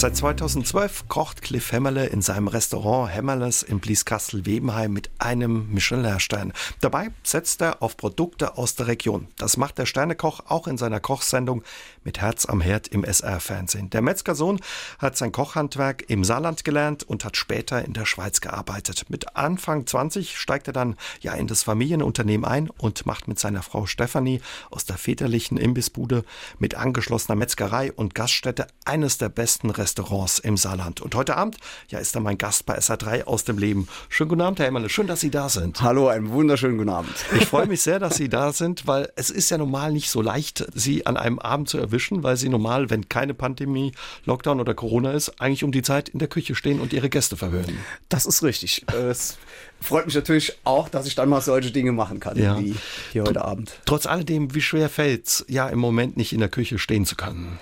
[0.00, 6.52] Seit 2012 kocht Cliff Hämmerle in seinem Restaurant Hämmerles in Blieskastel-Webenheim mit einem Michelin-Stern.
[6.80, 9.26] Dabei setzt er auf Produkte aus der Region.
[9.38, 11.64] Das macht der Sternekoch auch in seiner Kochsendung
[12.04, 13.90] mit Herz am Herd im SR-Fernsehen.
[13.90, 14.60] Der Metzgersohn
[15.00, 19.10] hat sein Kochhandwerk im Saarland gelernt und hat später in der Schweiz gearbeitet.
[19.10, 23.64] Mit Anfang 20 steigt er dann ja in das Familienunternehmen ein und macht mit seiner
[23.64, 26.22] Frau Stefanie aus der väterlichen Imbissbude
[26.60, 31.00] mit angeschlossener Metzgerei und Gaststätte eines der besten Restaurants Restaurants im Saarland.
[31.00, 31.56] Und heute Abend,
[31.88, 33.88] ja, ist er mein Gast bei SA3 aus dem Leben.
[34.10, 34.90] Schönen guten Abend, Herr Emmerle.
[34.90, 35.80] Schön, dass Sie da sind.
[35.80, 37.14] Hallo, einen wunderschönen guten Abend.
[37.38, 40.20] Ich freue mich sehr, dass Sie da sind, weil es ist ja normal nicht so
[40.20, 43.92] leicht, Sie an einem Abend zu erwischen, weil Sie normal, wenn keine Pandemie,
[44.26, 47.38] Lockdown oder Corona ist, eigentlich um die Zeit in der Küche stehen und Ihre Gäste
[47.38, 47.78] verhören.
[48.10, 48.84] Das ist richtig.
[48.92, 49.38] Es
[49.80, 52.60] freut mich natürlich auch, dass ich dann mal solche Dinge machen kann, ja.
[52.60, 52.76] wie
[53.12, 53.80] hier heute Abend.
[53.86, 57.16] Trotz alledem, wie schwer fällt es, ja, im Moment nicht in der Küche stehen zu
[57.16, 57.58] können?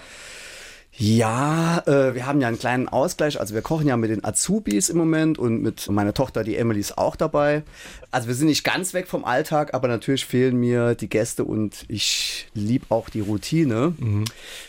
[0.98, 3.38] Ja, äh, wir haben ja einen kleinen Ausgleich.
[3.38, 6.80] Also wir kochen ja mit den Azubis im Moment und mit meiner Tochter, die Emily,
[6.80, 7.64] ist auch dabei.
[8.10, 11.84] Also wir sind nicht ganz weg vom Alltag, aber natürlich fehlen mir die Gäste und
[11.88, 13.94] ich liebe auch die Routine.
[13.98, 14.24] Mhm.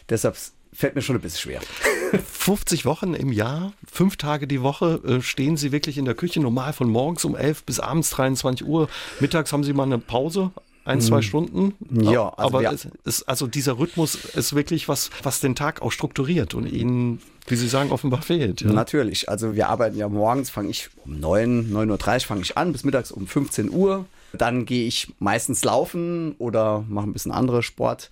[0.10, 0.36] Deshalb
[0.74, 1.62] fällt mir schon ein bisschen schwer.
[2.26, 6.40] 50 Wochen im Jahr, fünf Tage die Woche äh, stehen Sie wirklich in der Küche,
[6.40, 8.90] normal von morgens um 11 bis abends 23 Uhr.
[9.20, 10.52] Mittags haben Sie mal eine Pause,
[10.88, 11.24] ein, zwei hm.
[11.24, 11.74] Stunden.
[12.02, 15.92] Ja, also aber es ist, also dieser Rhythmus ist wirklich was, was den Tag auch
[15.92, 18.62] strukturiert und Ihnen, wie Sie sagen, offenbar fehlt.
[18.62, 18.72] Ja?
[18.72, 19.30] Natürlich.
[19.30, 22.84] Also wir arbeiten ja morgens, fange ich um 9, 9.30 Uhr fange ich an, bis
[22.84, 24.06] mittags um 15 Uhr.
[24.34, 28.10] Dann gehe ich meistens laufen oder mache ein bisschen andere Sport.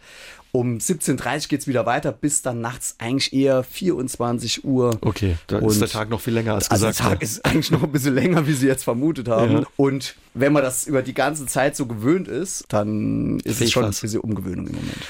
[0.52, 4.98] Um 17.30 Uhr geht es wieder weiter, bis dann nachts eigentlich eher 24 Uhr.
[5.02, 6.86] Okay, da und ist der Tag noch viel länger als gesagt.
[6.86, 9.52] Also der Tag ist eigentlich noch ein bisschen länger, wie Sie jetzt vermutet haben.
[9.52, 9.64] Ja.
[9.76, 13.84] Und wenn man das über die ganze Zeit so gewöhnt ist, dann ist es schon
[13.84, 15.06] ein bisschen Umgewöhnung im Moment.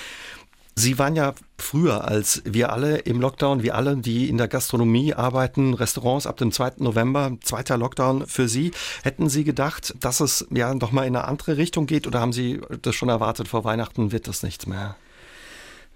[0.78, 5.14] Sie waren ja früher als wir alle im Lockdown, wie alle, die in der Gastronomie
[5.14, 6.74] arbeiten, Restaurants ab dem 2.
[6.80, 8.72] November, zweiter Lockdown für Sie.
[9.04, 12.34] Hätten Sie gedacht, dass es ja noch mal in eine andere Richtung geht oder haben
[12.34, 14.98] Sie das schon erwartet, vor Weihnachten wird das nichts mehr?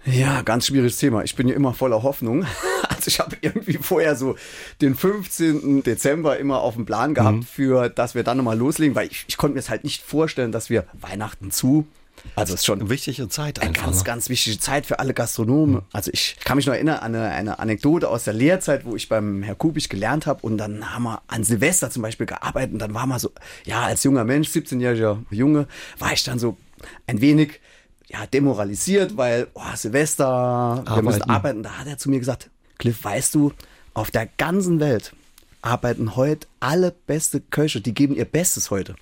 [0.06, 1.24] Ja, ganz schwieriges Thema.
[1.24, 2.46] Ich bin ja immer voller Hoffnung.
[2.90, 4.34] Also ich habe irgendwie vorher so
[4.82, 5.82] den 15.
[5.84, 7.42] Dezember immer auf dem Plan gehabt, mhm.
[7.44, 10.52] für dass wir dann nochmal loslegen, weil ich, ich konnte mir es halt nicht vorstellen,
[10.52, 11.86] dass wir Weihnachten zu
[12.36, 13.82] also es ist schon eine wichtige Zeit einfach.
[13.82, 14.04] Eine ganz, ne?
[14.04, 15.76] ganz wichtige Zeit für alle Gastronomen.
[15.76, 15.82] Mhm.
[15.92, 19.08] Also ich kann mich noch erinnern an eine, eine, Anekdote aus der Lehrzeit, wo ich
[19.08, 22.78] beim Herr Kubich gelernt habe und dann haben wir an Silvester zum Beispiel gearbeitet und
[22.78, 23.30] dann war man so,
[23.64, 25.66] ja, als junger Mensch, 17-jähriger Junge,
[25.98, 26.56] war ich dann so
[27.06, 27.60] ein wenig
[28.08, 30.96] ja, demoralisiert, weil oh, Silvester, arbeiten.
[30.96, 31.62] wir müssen arbeiten.
[31.62, 33.52] Da hat er zu mir gesagt, Cliff, weißt du,
[33.94, 35.12] auf der ganzen Welt
[35.62, 38.96] arbeiten heute alle beste Köche, die geben ihr Bestes heute.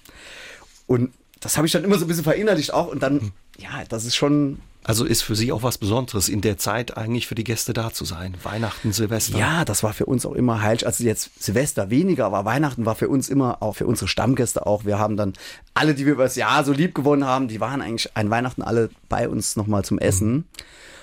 [0.87, 3.33] Und das habe ich dann immer so ein bisschen verinnerlicht auch und dann, hm.
[3.59, 7.27] ja, das ist schon also ist für Sie auch was Besonderes, in der Zeit eigentlich
[7.27, 8.35] für die Gäste da zu sein.
[8.43, 9.39] Weihnachten, Silvester.
[9.39, 10.87] Ja, das war für uns auch immer heilig.
[10.87, 14.87] Also jetzt Silvester weniger, aber Weihnachten war für uns immer, auch für unsere Stammgäste auch.
[14.87, 15.35] Wir haben dann
[15.75, 18.63] alle, die wir über das Jahr so lieb gewonnen haben, die waren eigentlich ein Weihnachten
[18.63, 20.33] alle bei uns nochmal zum Essen.
[20.33, 20.45] Mhm.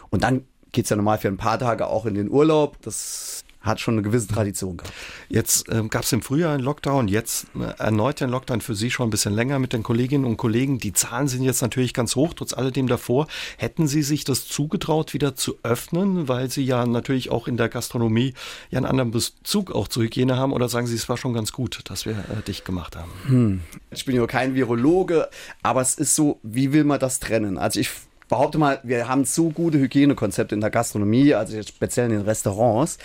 [0.09, 2.81] Und dann geht es ja normal für ein paar Tage auch in den Urlaub.
[2.81, 4.93] Das hat schon eine gewisse Tradition gehabt.
[5.29, 8.91] Jetzt ähm, gab es im Frühjahr einen Lockdown, jetzt äh, erneut ein Lockdown für Sie
[8.91, 10.79] schon ein bisschen länger mit den Kolleginnen und Kollegen.
[10.79, 13.27] Die Zahlen sind jetzt natürlich ganz hoch, trotz alledem davor.
[13.57, 17.69] Hätten Sie sich das zugetraut, wieder zu öffnen, weil Sie ja natürlich auch in der
[17.69, 18.33] Gastronomie
[18.69, 20.53] ja einen anderen Bezug auch zur Hygiene haben?
[20.53, 23.11] Oder sagen Sie, es war schon ganz gut, dass wir äh, dicht gemacht haben?
[23.25, 23.61] Hm.
[23.91, 25.29] Ich bin ja kein Virologe,
[25.63, 27.57] aber es ist so, wie will man das trennen?
[27.57, 27.89] Also ich
[28.27, 32.21] behaupte mal, wir haben so gute Hygienekonzepte in der Gastronomie, also jetzt speziell in den
[32.21, 32.97] Restaurants,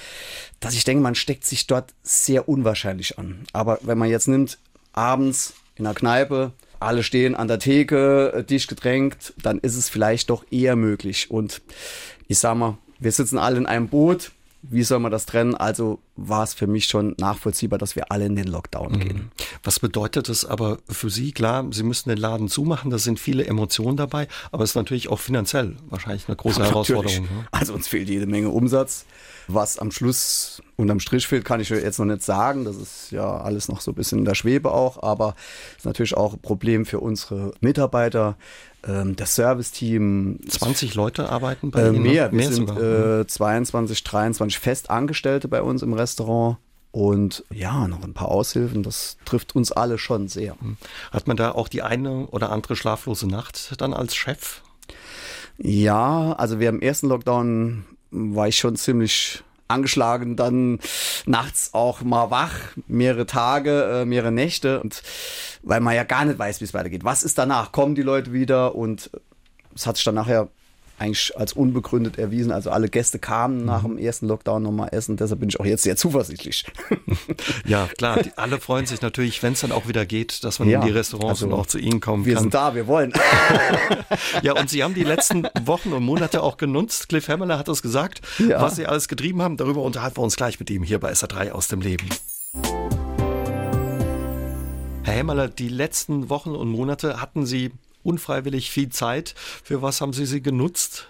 [0.60, 3.44] dass ich denke, man steckt sich dort sehr unwahrscheinlich an.
[3.52, 4.58] Aber wenn man jetzt nimmt,
[4.92, 9.88] abends in der Kneipe, alle stehen an der Theke, äh, dicht gedrängt, dann ist es
[9.88, 11.30] vielleicht doch eher möglich.
[11.30, 11.60] Und
[12.26, 14.32] ich sag mal, wir sitzen alle in einem Boot,
[14.62, 15.54] wie soll man das trennen?
[15.54, 19.00] Also war es für mich schon nachvollziehbar, dass wir alle in den Lockdown mhm.
[19.00, 19.32] gehen.
[19.62, 21.32] Was bedeutet es aber für Sie?
[21.32, 25.08] Klar, Sie müssen den Laden zumachen, da sind viele Emotionen dabei, aber es ist natürlich
[25.08, 27.22] auch finanziell wahrscheinlich eine große ja, Herausforderung.
[27.22, 27.46] Ne?
[27.50, 29.06] Also uns fehlt jede Menge Umsatz.
[29.52, 32.64] Was am Schluss unterm Strich fehlt, kann ich jetzt noch nicht sagen.
[32.64, 35.34] Das ist ja alles noch so ein bisschen in der Schwebe auch, aber
[35.72, 38.36] es ist natürlich auch ein Problem für unsere Mitarbeiter.
[38.86, 40.38] Ähm, das Serviceteam.
[40.48, 42.02] 20 Leute arbeiten bei äh, Ihnen?
[42.02, 42.30] Mehr.
[42.32, 46.58] Wir mehr sind äh, 22, 23 Festangestellte bei uns im Restaurant.
[46.92, 50.56] Und ja, noch ein paar Aushilfen, das trifft uns alle schon sehr.
[50.60, 50.76] Hm.
[51.12, 54.62] Hat man da auch die eine oder andere schlaflose Nacht dann als Chef?
[55.58, 60.80] Ja, also wir im ersten Lockdown war ich schon ziemlich angeschlagen, dann
[61.26, 62.54] nachts auch mal wach,
[62.86, 65.02] mehrere Tage, äh, mehrere Nächte und
[65.62, 67.04] weil man ja gar nicht weiß, wie es weitergeht.
[67.04, 67.72] Was ist danach?
[67.72, 69.10] Kommen die Leute wieder und
[69.74, 70.48] Es hat sich dann nachher
[71.00, 72.52] eigentlich als unbegründet erwiesen.
[72.52, 75.16] Also alle Gäste kamen nach dem ersten Lockdown nochmal essen.
[75.16, 76.66] Deshalb bin ich auch jetzt sehr zuversichtlich.
[77.64, 78.22] ja, klar.
[78.22, 80.86] Die, alle freuen sich natürlich, wenn es dann auch wieder geht, dass man ja, in
[80.86, 82.44] die Restaurants also, und auch zu Ihnen kommen wir kann.
[82.44, 83.14] Wir sind da, wir wollen.
[84.42, 87.08] ja, und Sie haben die letzten Wochen und Monate auch genutzt.
[87.08, 88.60] Cliff Hammerler hat es gesagt, ja.
[88.60, 89.56] was Sie alles getrieben haben.
[89.56, 92.08] Darüber unterhalten wir uns gleich mit ihm hier bei SA3 aus dem Leben.
[95.02, 99.34] Herr Hämmerler, die letzten Wochen und Monate hatten Sie unfreiwillig viel Zeit.
[99.64, 101.08] Für was haben Sie sie genutzt?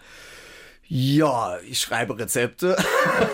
[0.92, 2.76] Ja, ich schreibe Rezepte.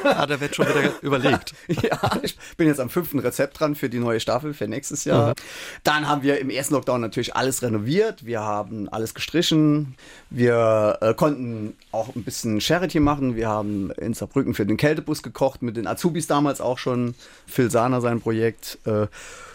[0.04, 1.54] ah, da wird schon wieder überlegt.
[1.68, 5.30] ja, ich bin jetzt am fünften Rezept dran für die neue Staffel für nächstes Jahr.
[5.30, 5.34] Mhm.
[5.82, 8.26] Dann haben wir im ersten Lockdown natürlich alles renoviert.
[8.26, 9.94] Wir haben alles gestrichen.
[10.28, 13.36] Wir äh, konnten auch ein bisschen Charity machen.
[13.36, 17.14] Wir haben in Saarbrücken für den Kältebus gekocht, mit den Azubis damals auch schon.
[17.46, 18.76] Phil Sahner sein Projekt.
[18.84, 19.06] Äh,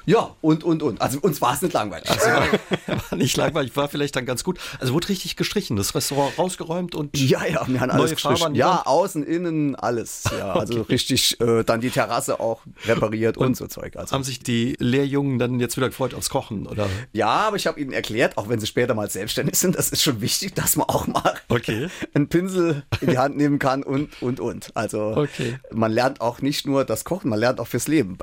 [0.05, 1.01] ja, und, und, und.
[1.01, 2.09] Also uns war es nicht langweilig.
[2.09, 2.47] Also war,
[3.11, 4.59] war, nicht langweilig, war vielleicht dann ganz gut.
[4.79, 8.55] Also wurde richtig gestrichen, das Restaurant rausgeräumt und Ja, ja, wir haben alles gestrichen.
[8.55, 10.23] Ja, außen, innen, alles.
[10.37, 10.93] Ja, also okay.
[10.93, 13.95] richtig äh, dann die Terrasse auch repariert und, und so Zeug.
[13.95, 14.15] Also.
[14.15, 16.87] Haben sich die Lehrjungen dann jetzt wieder gefreut aufs Kochen, oder?
[17.13, 20.01] Ja, aber ich habe ihnen erklärt, auch wenn sie später mal selbstständig sind, das ist
[20.03, 21.89] schon wichtig, dass man auch mal okay.
[22.13, 24.71] einen Pinsel in die Hand nehmen kann und, und, und.
[24.75, 25.59] Also okay.
[25.71, 28.17] man lernt auch nicht nur das Kochen, man lernt auch fürs Leben.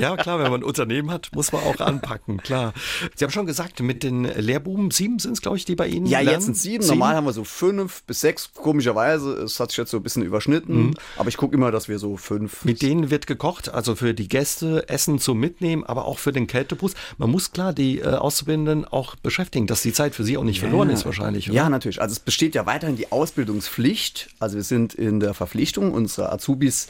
[0.00, 2.72] Ja, klar, wenn man ein Unternehmen hat, muss man auch anpacken, klar.
[3.14, 6.06] Sie haben schon gesagt, mit den Lehrbuben, sieben sind es, glaube ich, die bei Ihnen
[6.06, 6.34] Ja, lernen?
[6.34, 6.82] jetzt sind sieben.
[6.82, 6.98] sieben.
[6.98, 9.32] Normal haben wir so fünf bis sechs, komischerweise.
[9.42, 10.94] Es hat sich jetzt so ein bisschen überschnitten, mhm.
[11.16, 12.64] aber ich gucke immer, dass wir so fünf.
[12.64, 16.46] Mit denen wird gekocht, also für die Gäste Essen zum Mitnehmen, aber auch für den
[16.46, 16.94] Kältebus.
[17.18, 20.62] Man muss klar die äh, Auszubildenden auch beschäftigen, dass die Zeit für sie auch nicht
[20.62, 20.68] ja.
[20.68, 21.48] verloren ist wahrscheinlich.
[21.48, 21.56] Oder?
[21.56, 22.00] Ja, natürlich.
[22.00, 24.28] Also es besteht ja weiterhin die Ausbildungspflicht.
[24.38, 26.88] Also wir sind in der Verpflichtung, unsere Azubis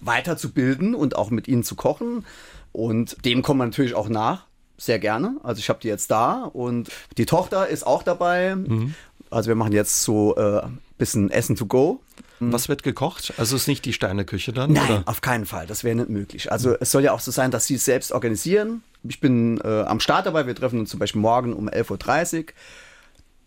[0.00, 2.24] weiterzubilden und auch mit ihnen zu kochen.
[2.74, 5.36] Und dem kommt man natürlich auch nach, sehr gerne.
[5.44, 8.56] Also ich habe die jetzt da und die Tochter ist auch dabei.
[8.56, 8.94] Mhm.
[9.30, 10.62] Also wir machen jetzt so ein äh,
[10.98, 12.00] bisschen Essen to go.
[12.40, 13.32] Was wird gekocht?
[13.36, 14.72] Also ist nicht die Sterneküche dann?
[14.72, 15.02] Nein, oder?
[15.06, 15.66] auf keinen Fall.
[15.66, 16.50] Das wäre nicht möglich.
[16.50, 18.82] Also es soll ja auch so sein, dass sie es selbst organisieren.
[19.04, 20.48] Ich bin äh, am Start dabei.
[20.48, 22.44] Wir treffen uns zum Beispiel morgen um 11.30 Uhr.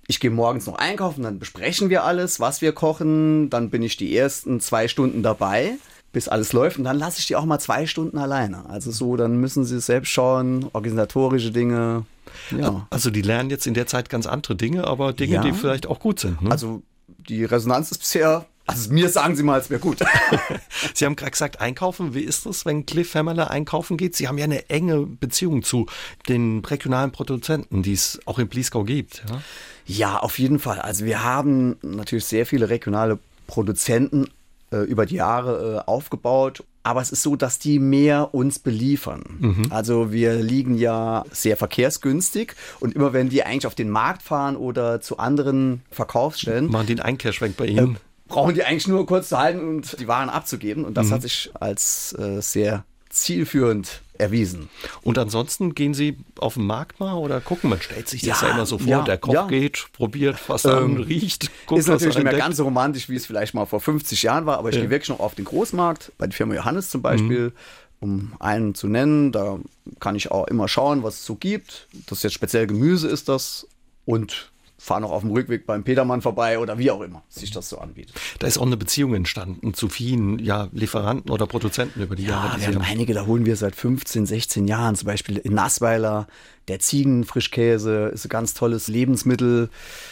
[0.08, 3.50] Ich gehe morgens noch einkaufen, dann besprechen wir alles, was wir kochen.
[3.50, 5.74] Dann bin ich die ersten zwei Stunden dabei
[6.18, 6.80] bis alles läuft.
[6.80, 8.68] Und dann lasse ich die auch mal zwei Stunden alleine.
[8.68, 12.06] Also so, dann müssen sie selbst schauen, organisatorische Dinge.
[12.50, 12.88] Ja.
[12.90, 15.42] Also die lernen jetzt in der Zeit ganz andere Dinge, aber Dinge, ja.
[15.44, 16.42] die vielleicht auch gut sind.
[16.42, 16.50] Ne?
[16.50, 20.00] Also die Resonanz ist bisher also mir sagen Sie mal, es wäre gut.
[20.94, 22.14] Sie haben gerade gesagt, einkaufen.
[22.14, 24.14] Wie ist das, wenn Cliff Hammerler einkaufen geht?
[24.14, 25.86] Sie haben ja eine enge Beziehung zu
[26.28, 29.24] den regionalen Produzenten, die es auch in Bliesgau gibt.
[29.30, 29.42] Ja?
[29.86, 30.80] ja, auf jeden Fall.
[30.80, 34.28] Also wir haben natürlich sehr viele regionale Produzenten,
[34.72, 36.64] äh, über die Jahre äh, aufgebaut.
[36.84, 39.24] Aber es ist so, dass die mehr uns beliefern.
[39.40, 39.66] Mhm.
[39.72, 44.56] Also wir liegen ja sehr verkehrsgünstig und immer wenn die eigentlich auf den Markt fahren
[44.56, 46.72] oder zu anderen Verkaufsstellen.
[46.72, 47.96] Machen den Einkehrschwenk bei Ihnen.
[47.96, 48.00] Äh,
[48.30, 50.86] brauchen die eigentlich nur kurz zu halten und die Waren abzugeben.
[50.86, 51.12] Und das mhm.
[51.12, 54.70] hat sich als äh, sehr zielführend erwiesen.
[55.02, 57.70] Und ansonsten gehen Sie auf den Markt mal oder gucken?
[57.70, 59.48] Man stellt sich das ja, ja immer so vor, ja, der Koch ja.
[59.48, 61.50] geht, probiert, was ähm, riecht.
[61.66, 64.46] Guckt, ist natürlich nicht mehr ganz so romantisch, wie es vielleicht mal vor 50 Jahren
[64.46, 67.50] war, aber ich gehe wirklich noch auf den Großmarkt, bei der Firma Johannes zum Beispiel.
[67.50, 67.54] Mhm.
[68.00, 69.58] Um einen zu nennen, da
[70.00, 71.88] kann ich auch immer schauen, was es so gibt.
[72.06, 73.66] Das jetzt speziell Gemüse ist das.
[74.06, 77.70] Und fahre noch auf dem Rückweg beim Petermann vorbei oder wie auch immer sich das
[77.70, 78.16] so anbietet.
[78.40, 82.30] Da ist auch eine Beziehung entstanden zu vielen ja, Lieferanten oder Produzenten über die ja,
[82.30, 82.60] Jahre.
[82.60, 86.28] Wir haben einige, da holen wir seit 15, 16 Jahren, zum Beispiel in Nassweiler.
[86.68, 89.70] Der Ziegenfrischkäse ist ein ganz tolles Lebensmittel,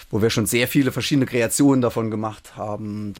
[0.10, 3.13] wo wir schon sehr viele verschiedene Kreationen davon gemacht haben.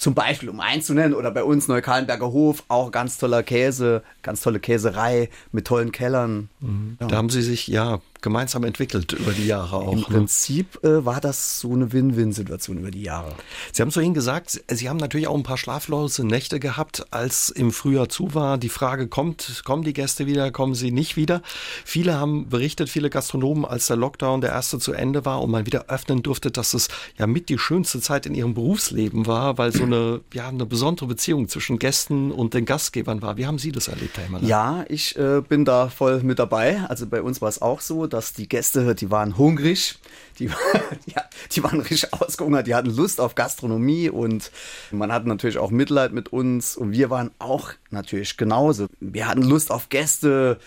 [0.00, 4.02] Zum Beispiel, um eins zu nennen, oder bei uns Neukalenberger Hof, auch ganz toller Käse,
[4.22, 6.48] ganz tolle Käserei mit tollen Kellern.
[6.60, 6.96] Mhm.
[7.00, 7.06] Ja.
[7.06, 9.92] Da haben Sie sich ja gemeinsam entwickelt über die Jahre auch.
[9.92, 10.04] Im ne?
[10.04, 13.34] Prinzip äh, war das so eine Win-Win-Situation über die Jahre.
[13.72, 17.50] Sie haben es vorhin gesagt, Sie haben natürlich auch ein paar schlaflose Nächte gehabt, als
[17.50, 18.58] im Frühjahr zu war.
[18.58, 21.42] Die Frage kommt, kommen die Gäste wieder, kommen sie nicht wieder?
[21.84, 25.66] Viele haben berichtet, viele Gastronomen, als der Lockdown der erste zu Ende war und man
[25.66, 29.72] wieder öffnen durfte, dass es ja mit die schönste Zeit in ihrem Berufsleben war, weil
[29.72, 33.36] so eine, ja, eine besondere Beziehung zwischen Gästen und den Gastgebern war.
[33.36, 34.42] Wie haben Sie das erlebt, Herr Himmler?
[34.42, 36.84] Ja, ich äh, bin da voll mit dabei.
[36.88, 39.98] Also bei uns war es auch so, dass die Gäste, die waren hungrig,
[40.38, 40.46] die,
[41.06, 44.50] ja, die waren richtig ausgehungert, die hatten Lust auf Gastronomie und
[44.90, 48.86] man hatte natürlich auch Mitleid mit uns und wir waren auch natürlich genauso.
[49.00, 50.58] Wir hatten Lust auf Gäste,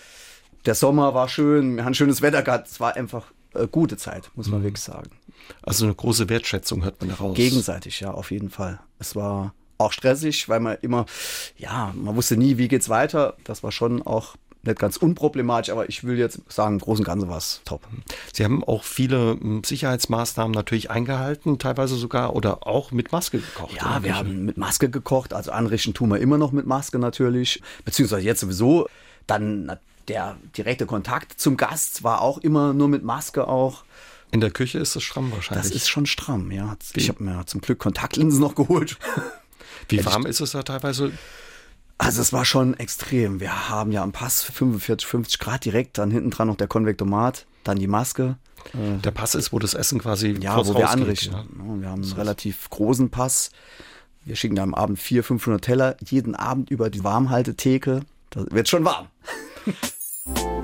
[0.66, 4.32] der Sommer war schön, wir hatten schönes Wetter gehabt, es war einfach eine gute Zeit,
[4.36, 4.66] muss man mhm.
[4.66, 5.12] wirklich sagen.
[5.62, 7.36] Also eine große Wertschätzung hört man daraus.
[7.36, 8.80] Gegenseitig, ja, auf jeden Fall.
[9.00, 11.06] Es war auch stressig, weil man immer,
[11.58, 13.36] ja, man wusste nie, wie geht's weiter.
[13.44, 17.06] Das war schon auch nicht ganz unproblematisch, aber ich will jetzt sagen, im Großen und
[17.06, 17.82] Ganzen war es top.
[18.34, 23.76] Sie haben auch viele hm, Sicherheitsmaßnahmen natürlich eingehalten, teilweise sogar oder auch mit Maske gekocht.
[23.76, 27.62] Ja, wir haben mit Maske gekocht, also anrichten tun wir immer noch mit Maske natürlich,
[27.84, 28.88] beziehungsweise jetzt sowieso.
[29.28, 29.78] Dann
[30.08, 33.84] der direkte Kontakt zum Gast war auch immer nur mit Maske auch.
[34.32, 35.68] In der Küche ist es stramm wahrscheinlich.
[35.68, 36.76] Das ist schon stramm, ja.
[36.96, 38.98] Ich habe mir zum Glück Kontaktlinsen noch geholt.
[39.90, 41.12] Wie warm ist es da teilweise?
[41.98, 43.40] Also es war schon extrem.
[43.40, 47.46] Wir haben ja am Pass 45, 50 Grad direkt, dann hinten dran noch der Konvektomat,
[47.64, 48.38] dann die Maske.
[48.74, 51.34] Der Pass ist, wo das Essen quasi ja, wo wir anrichten.
[51.34, 51.46] Ja.
[51.82, 53.52] Wir haben einen relativ großen Pass.
[54.26, 58.02] Wir schicken da am Abend 400, 500 Teller jeden Abend über die Warmhaltetheke.
[58.30, 59.08] Da wird schon warm.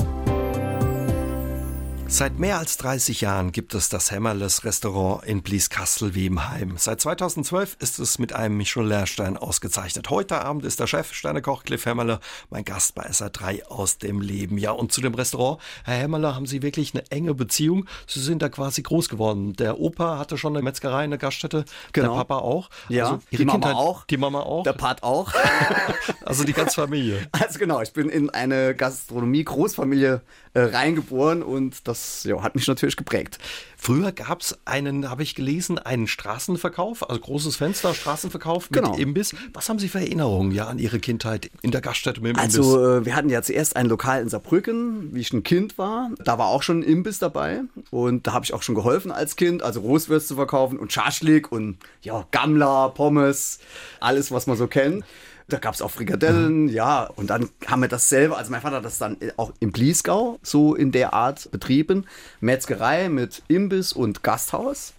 [2.11, 6.73] Seit mehr als 30 Jahren gibt es das Hämmerles Restaurant in Blieskastel-Webenheim.
[6.75, 10.09] Seit 2012 ist es mit einem Michelin-Stern ausgezeichnet.
[10.09, 14.57] Heute Abend ist der Chef, Sternekoch Cliff Hämmerle, mein Gast bei SA3 aus dem Leben.
[14.57, 17.85] Ja, und zu dem Restaurant, Herr Hämmerle, haben Sie wirklich eine enge Beziehung.
[18.07, 19.53] Sie sind da quasi groß geworden.
[19.53, 21.63] Der Opa hatte schon eine Metzgerei, eine Gaststätte,
[21.93, 22.09] genau.
[22.09, 22.69] der Papa auch.
[22.89, 24.05] Ja, also die Mama Kindheit, auch.
[24.05, 24.63] Die Mama auch.
[24.63, 25.31] Der Pat auch.
[26.25, 27.27] also die ganze Familie.
[27.39, 30.21] Also genau, ich bin in eine Gastronomie-Großfamilie
[30.53, 33.39] äh, reingeboren und das ja, hat mich natürlich geprägt.
[33.77, 38.95] Früher gab es einen, habe ich gelesen, einen Straßenverkauf, also großes Fenster, Straßenverkauf mit genau.
[38.95, 39.33] Imbiss.
[39.53, 42.61] Was haben Sie für Erinnerungen ja an Ihre Kindheit in der Gaststätte mit dem also,
[42.61, 42.75] Imbiss?
[42.75, 46.11] Also wir hatten ja zuerst ein Lokal in Saarbrücken, wie ich ein Kind war.
[46.23, 49.37] Da war auch schon ein Imbiss dabei und da habe ich auch schon geholfen als
[49.37, 53.59] Kind, also Rostwürste verkaufen und Schaschlik und ja, Gammler, Pommes,
[54.01, 55.05] alles, was man so kennt.
[55.49, 56.69] Da gab es auch Frikadellen, mhm.
[56.69, 57.03] ja.
[57.15, 60.39] Und dann haben wir das selber, also mein Vater hat das dann auch im Bliesgau
[60.41, 62.05] so in der Art betrieben.
[62.39, 64.93] Metzgerei mit Imbiss und Gasthaus.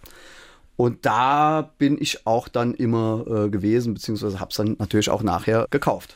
[0.77, 5.21] Und da bin ich auch dann immer äh, gewesen, beziehungsweise habe es dann natürlich auch
[5.21, 6.15] nachher gekauft.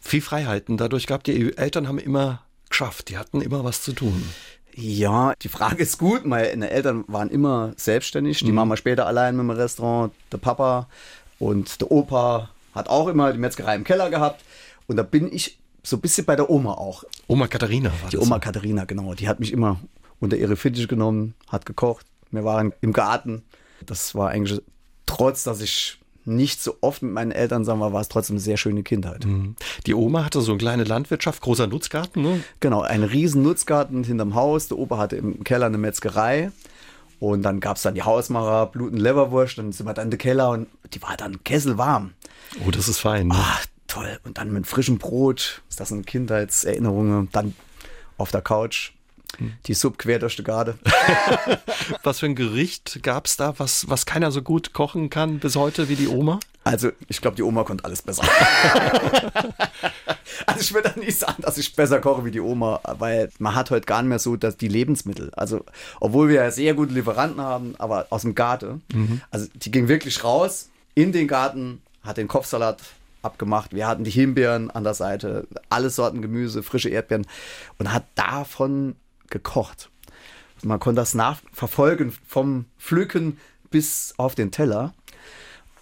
[0.00, 4.22] Viel Freiheiten dadurch gab die Eltern haben immer geschafft, die hatten immer was zu tun.
[4.78, 6.26] Ja, die Frage ist gut.
[6.26, 8.40] Meine Eltern waren immer selbstständig.
[8.40, 8.56] Die mhm.
[8.56, 10.86] Mama später allein mit dem Restaurant, der Papa
[11.38, 14.44] und der Opa hat auch immer die Metzgerei im Keller gehabt.
[14.86, 17.04] Und da bin ich so ein bisschen bei der Oma auch.
[17.26, 18.40] Oma Katharina war Die Oma so.
[18.40, 19.14] Katharina, genau.
[19.14, 19.80] Die hat mich immer
[20.20, 22.06] unter ihre Fittiche genommen, hat gekocht.
[22.30, 23.42] Wir waren im Garten.
[23.84, 24.60] Das war eigentlich,
[25.06, 28.40] trotz dass ich nicht so oft mit meinen Eltern sagen war, war es trotzdem eine
[28.40, 29.24] sehr schöne Kindheit.
[29.24, 29.54] Mhm.
[29.86, 32.40] Die Oma hatte so eine kleine Landwirtschaft, großer Nutzgarten, ne?
[32.58, 34.66] Genau, einen riesen Nutzgarten hinterm Haus.
[34.66, 36.50] Der Opa hatte im Keller eine Metzgerei.
[37.18, 40.18] Und dann gab es dann die Hausmacher, Bluten Leberwurst, dann sind wir dann in den
[40.18, 42.12] Keller und die war dann kesselwarm.
[42.66, 43.28] Oh, das ist fein.
[43.28, 43.34] Ne?
[43.36, 44.18] Ach, toll.
[44.24, 47.28] Und dann mit frischem Brot, ist das sind Kindheitserinnerungen.
[47.32, 47.54] Dann
[48.18, 48.92] auf der Couch,
[49.66, 50.78] die Sub quer durch die Garde.
[52.02, 55.56] was für ein Gericht gab es da, was, was keiner so gut kochen kann bis
[55.56, 56.38] heute wie die Oma?
[56.66, 58.24] Also, ich glaube, die Oma konnte alles besser.
[60.46, 63.70] also, ich würde nicht sagen, dass ich besser koche wie die Oma, weil man hat
[63.70, 65.30] heute gar nicht mehr so dass die Lebensmittel.
[65.36, 65.64] Also,
[66.00, 68.82] obwohl wir ja sehr gute Lieferanten haben, aber aus dem Garten.
[68.92, 69.20] Mhm.
[69.30, 72.82] Also, die ging wirklich raus in den Garten, hat den Kopfsalat
[73.22, 73.72] abgemacht.
[73.72, 77.28] Wir hatten die Himbeeren an der Seite, alle Sorten Gemüse, frische Erdbeeren
[77.78, 78.96] und hat davon
[79.30, 79.88] gekocht.
[80.64, 83.38] Man konnte das nachverfolgen vom Pflücken
[83.70, 84.94] bis auf den Teller.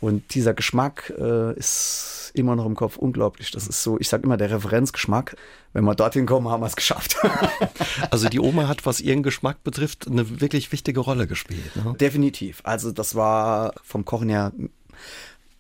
[0.05, 3.51] Und dieser Geschmack äh, ist immer noch im Kopf unglaublich.
[3.53, 5.35] Das ist so, ich sage immer, der Referenzgeschmack.
[5.73, 7.17] Wenn wir dorthin kommen, haben wir es geschafft.
[8.11, 11.75] also die Oma hat, was ihren Geschmack betrifft, eine wirklich wichtige Rolle gespielt.
[11.77, 11.95] Ne?
[11.99, 12.61] Definitiv.
[12.65, 14.53] Also das war vom Kochen her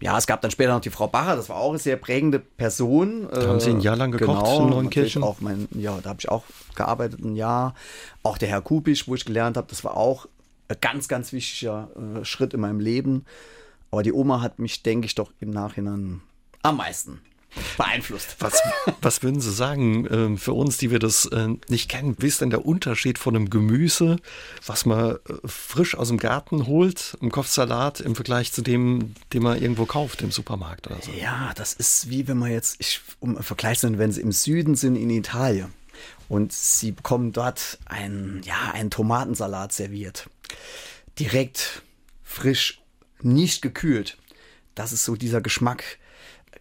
[0.02, 2.38] ja, es gab dann später noch die Frau Bacher, das war auch eine sehr prägende
[2.38, 3.26] Person.
[3.32, 5.22] Da haben Sie ein Jahr lang gekocht genau, in Neunkirchen?
[5.22, 7.74] Auch mein, ja, da habe ich auch gearbeitet ein Jahr.
[8.22, 10.26] Auch der Herr Kupisch, wo ich gelernt habe, das war auch
[10.68, 13.24] ein ganz, ganz wichtiger äh, Schritt in meinem Leben.
[13.94, 16.20] Aber die Oma hat mich, denke ich, doch im Nachhinein
[16.62, 17.20] am meisten
[17.76, 18.34] beeinflusst.
[18.40, 18.60] Was,
[19.02, 22.16] was würden Sie sagen äh, für uns, die wir das äh, nicht kennen?
[22.18, 24.16] Wie ist denn der Unterschied von einem Gemüse,
[24.66, 29.44] was man äh, frisch aus dem Garten holt, im Kopfsalat, im Vergleich zu dem, den
[29.44, 31.12] man irgendwo kauft im Supermarkt oder so?
[31.12, 34.74] Ja, das ist wie wenn man jetzt, ich, um Vergleich zu wenn Sie im Süden
[34.74, 35.72] sind in Italien
[36.28, 40.28] und Sie bekommen dort einen, ja, einen Tomatensalat serviert.
[41.16, 41.82] Direkt,
[42.24, 42.80] frisch,
[43.24, 44.18] nicht gekühlt.
[44.74, 45.98] Das ist so dieser Geschmack,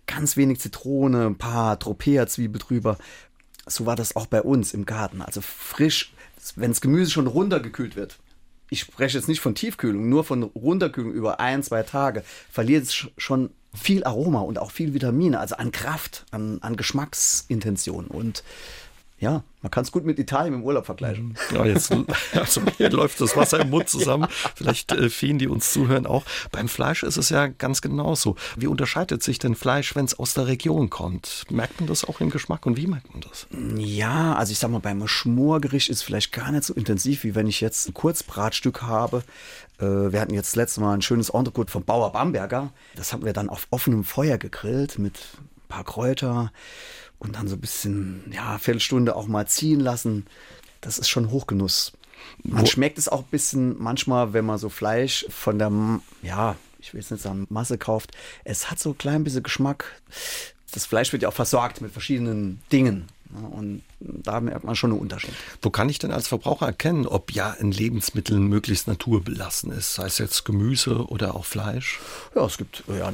[0.06, 2.98] ganz wenig Zitrone, ein paar Tropea-Zwiebel drüber.
[3.66, 5.22] So war das auch bei uns im Garten.
[5.22, 6.14] Also frisch,
[6.56, 8.18] wenn das Gemüse schon runtergekühlt wird.
[8.70, 13.08] Ich spreche jetzt nicht von Tiefkühlung, nur von Runterkühlung über ein, zwei Tage, verliert es
[13.18, 18.08] schon viel Aroma und auch viel Vitamine, also an Kraft, an, an Geschmacksintention.
[18.08, 18.44] Und
[19.24, 21.38] ja, man kann es gut mit Italien im Urlaub vergleichen.
[21.54, 21.96] Ja, jetzt
[22.34, 24.28] also mir läuft das Wasser im Mund zusammen.
[24.56, 26.26] Vielleicht äh, vielen, die uns zuhören, auch.
[26.52, 28.36] Beim Fleisch ist es ja ganz genauso.
[28.58, 31.46] Wie unterscheidet sich denn Fleisch, wenn es aus der Region kommt?
[31.50, 33.48] Merkt man das auch im Geschmack und wie merkt man das?
[33.78, 37.34] Ja, also ich sag mal, beim Schmorgericht ist es vielleicht gar nicht so intensiv, wie
[37.34, 39.24] wenn ich jetzt ein Kurzbratstück habe.
[39.80, 42.74] Äh, wir hatten jetzt letztes Mal ein schönes Entrecote vom Bauer Bamberger.
[42.98, 46.52] Das haben wir dann auf offenem Feuer gegrillt mit ein paar Kräuter
[47.24, 50.26] und dann so ein bisschen, ja, Viertelstunde auch mal ziehen lassen.
[50.82, 51.94] Das ist schon Hochgenuss.
[52.44, 55.72] Man Wo schmeckt es auch ein bisschen manchmal, wenn man so Fleisch von der,
[56.22, 58.12] ja, ich will jetzt nicht sagen Masse kauft.
[58.44, 60.02] Es hat so ein klein bisschen Geschmack.
[60.72, 63.08] Das Fleisch wird ja auch versorgt mit verschiedenen Dingen.
[63.52, 65.34] Und da merkt man schon einen Unterschied.
[65.62, 69.96] Wo kann ich denn als Verbraucher erkennen, ob ja ein Lebensmittel möglichst naturbelassen ist?
[69.96, 72.00] Sei es jetzt Gemüse oder auch Fleisch?
[72.36, 73.12] Ja, es gibt ja,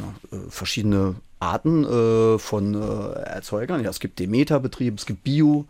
[0.50, 3.84] verschiedene Arten äh, von äh, Erzeugern.
[3.84, 5.66] Ja, es gibt Demeter-Betriebe, es gibt Bio,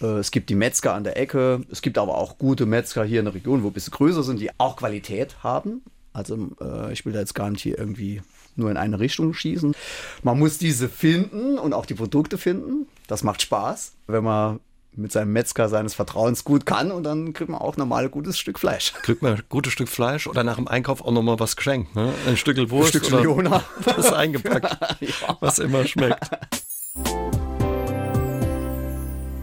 [0.00, 1.62] äh, es gibt die Metzger an der Ecke.
[1.70, 4.40] Es gibt aber auch gute Metzger hier in der Region, wo ein bisschen größer sind,
[4.40, 5.82] die auch Qualität haben.
[6.12, 8.22] Also äh, ich will da jetzt gar nicht hier irgendwie
[8.56, 9.74] nur in eine Richtung schießen.
[10.22, 12.86] Man muss diese finden und auch die Produkte finden.
[13.06, 14.60] Das macht Spaß, wenn man
[14.96, 18.38] mit seinem Metzger seines Vertrauens gut kann und dann kriegt man auch normal ein gutes
[18.38, 18.92] Stück Fleisch.
[19.02, 21.94] Kriegt man ein gutes Stück Fleisch oder nach dem Einkauf auch nochmal was geschenkt.
[21.94, 22.12] Ne?
[22.26, 23.64] Ein Stück Wurst ein Stück oder Jona.
[23.84, 25.38] was eingepackt, ja.
[25.40, 26.30] was immer schmeckt.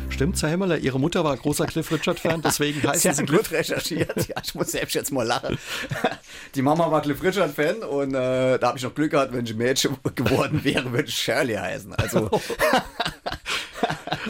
[0.10, 3.50] Stimmt, Herr Himmeler, Ihre Mutter war großer Cliff Richard-Fan, deswegen Sie, Sie Cliff.
[3.50, 4.28] gut recherchiert.
[4.28, 5.60] Ja, ich muss selbst jetzt mal lachen.
[6.56, 9.54] Die Mama war Cliff Richard-Fan und äh, da habe ich noch Glück gehabt, wenn ich
[9.56, 11.94] Mädchen geworden wäre, würde ich Shirley heißen.
[11.94, 12.32] Also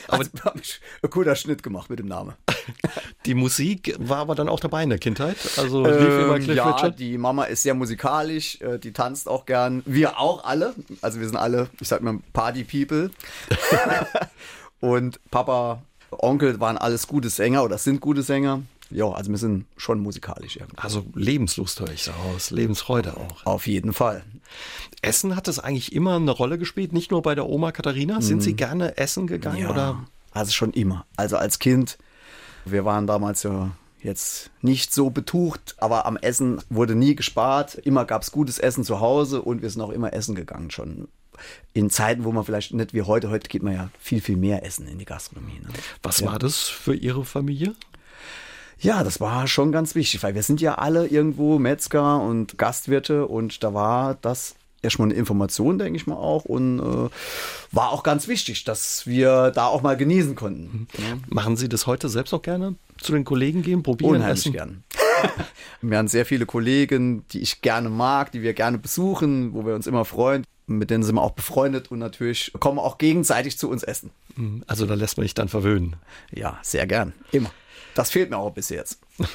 [0.08, 2.34] aber also, habe ich ein cooler Schnitt gemacht mit dem Namen.
[3.26, 5.38] Die Musik war aber dann auch dabei in der Kindheit?
[5.58, 7.00] Also ähm, ja, Richard?
[7.00, 9.84] die Mama ist sehr musikalisch, äh, die tanzt auch gern.
[9.86, 10.74] Wir auch alle.
[11.02, 13.12] Also wir sind alle, ich sag mal, Party-People.
[14.80, 18.62] Und Papa, Onkel waren alles gute Sänger oder sind gute Sänger.
[18.90, 20.58] Ja, also wir sind schon musikalisch.
[20.58, 20.78] Irgendwie.
[20.78, 23.46] Also Lebenslust höre ich so aus, Lebensfreude auch.
[23.46, 24.24] Auf jeden Fall.
[25.01, 28.22] Essen hat es eigentlich immer eine Rolle gespielt, nicht nur bei der Oma Katharina.
[28.22, 28.58] Sind Sie mhm.
[28.58, 29.58] gerne essen gegangen?
[29.60, 30.06] Ja, oder?
[30.32, 31.06] also schon immer.
[31.16, 31.98] Also als Kind,
[32.66, 37.75] wir waren damals ja jetzt nicht so betucht, aber am Essen wurde nie gespart.
[37.75, 41.08] Immer gab es gutes Essen zu Hause und wir sind auch immer essen gegangen schon.
[41.74, 44.65] In Zeiten, wo man vielleicht nicht wie heute, heute geht man ja viel, viel mehr
[44.65, 45.60] essen in die Gastronomie.
[45.60, 45.69] Ne?
[46.02, 46.32] Was ja.
[46.32, 47.76] war das für Ihre Familie?
[48.80, 53.26] Ja, das war schon ganz wichtig, weil wir sind ja alle irgendwo Metzger und Gastwirte
[53.28, 57.10] und da war das erstmal eine Information, denke ich mal auch und äh,
[57.72, 60.88] war auch ganz wichtig, dass wir da auch mal genießen konnten.
[60.98, 61.18] Ja.
[61.28, 62.76] Machen Sie das heute selbst auch gerne?
[63.00, 64.16] Zu den Kollegen gehen, probieren?
[64.16, 64.54] Unheimlich essen?
[64.54, 64.84] gern.
[65.82, 69.74] wir haben sehr viele Kollegen, die ich gerne mag, die wir gerne besuchen, wo wir
[69.74, 70.44] uns immer freuen.
[70.68, 74.12] Mit denen sind wir auch befreundet und natürlich kommen auch gegenseitig zu uns essen.
[74.68, 75.96] Also da lässt man sich dann verwöhnen.
[76.32, 77.13] Ja, sehr gern.
[77.32, 77.52] Immer.
[77.96, 79.00] Das fehlt mir auch bis jetzt.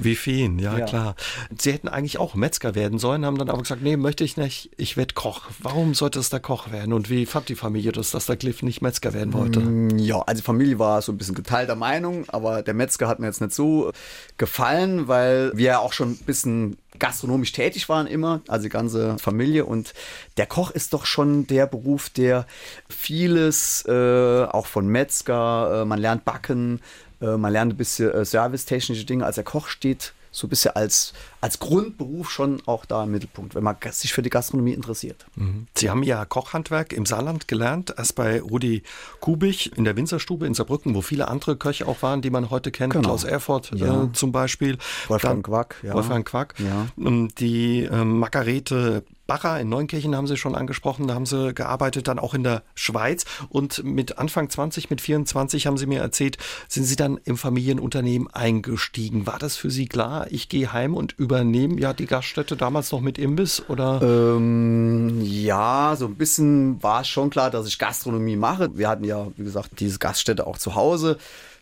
[0.00, 1.16] Wie vielen, ja, ja, klar.
[1.58, 4.70] Sie hätten eigentlich auch Metzger werden sollen, haben dann aber gesagt, nee, möchte ich nicht,
[4.76, 5.42] ich werde Koch.
[5.60, 6.92] Warum sollte es der Koch werden?
[6.92, 9.60] Und wie fand die Familie das, dass der Cliff nicht Metzger werden wollte?
[9.60, 13.18] Mm, ja, also die Familie war so ein bisschen geteilter Meinung, aber der Metzger hat
[13.18, 13.92] mir jetzt nicht so
[14.36, 19.18] gefallen, weil wir ja auch schon ein bisschen gastronomisch tätig waren immer, also die ganze
[19.18, 19.66] Familie.
[19.66, 19.94] Und
[20.36, 22.46] der Koch ist doch schon der Beruf, der
[22.88, 26.80] vieles, äh, auch von Metzger, äh, man lernt backen,
[27.20, 29.24] äh, man lernt ein bisschen äh, servicetechnische Dinge.
[29.24, 33.54] Also der Koch steht so ein bisschen als, als Grundberuf schon auch da im Mittelpunkt,
[33.54, 35.24] wenn man sich für die Gastronomie interessiert.
[35.34, 35.66] Mhm.
[35.74, 38.82] Sie haben ja Kochhandwerk im Saarland gelernt, erst bei Rudi
[39.20, 42.70] Kubich in der Winzerstube in Saarbrücken, wo viele andere Köche auch waren, die man heute
[42.70, 43.08] kennt, genau.
[43.08, 44.04] Klaus Erfurt äh, ja.
[44.04, 44.76] äh, zum Beispiel.
[45.08, 45.76] Wolfgang Quack.
[45.82, 45.94] Ja.
[45.94, 46.54] Wolfgang Quack.
[46.58, 46.86] Ja.
[46.98, 52.08] Ähm, die äh, Margarete Bacher in Neunkirchen haben Sie schon angesprochen, da haben Sie gearbeitet,
[52.08, 53.24] dann auch in der Schweiz.
[53.48, 58.28] Und mit Anfang 20, mit 24 haben Sie mir erzählt, sind Sie dann im Familienunternehmen
[58.32, 59.26] eingestiegen.
[59.26, 60.26] War das für Sie klar?
[60.30, 64.00] Ich gehe heim und übernehme ja die Gaststätte damals noch mit Imbiss oder?
[64.02, 68.76] Ähm, ja, so ein bisschen war es schon klar, dass ich Gastronomie mache.
[68.76, 71.18] Wir hatten ja, wie gesagt, diese Gaststätte auch zu Hause.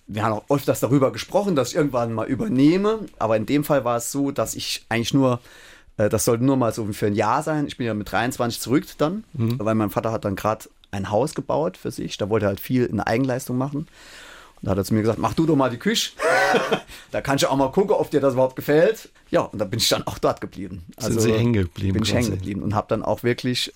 [0.06, 3.00] Wir haben auch öfters darüber gesprochen, dass ich irgendwann mal übernehme.
[3.18, 5.40] Aber in dem Fall war es so, dass ich eigentlich nur
[5.96, 7.66] das sollte nur mal so für ein Jahr sein.
[7.66, 9.58] Ich bin ja mit 23 zurück dann, mhm.
[9.58, 12.16] weil mein Vater hat dann gerade ein Haus gebaut für sich.
[12.16, 13.86] Da wollte er halt viel in Eigenleistung machen.
[14.64, 16.12] Da hat er zu mir gesagt, mach du doch mal die Küche.
[17.10, 19.10] da kannst du auch mal gucken, ob dir das überhaupt gefällt.
[19.30, 20.84] Ja, und da bin ich dann auch dort geblieben.
[20.96, 21.94] Also Sind Sie hängen geblieben?
[21.94, 23.74] Bin ich hängen geblieben und habe dann auch wirklich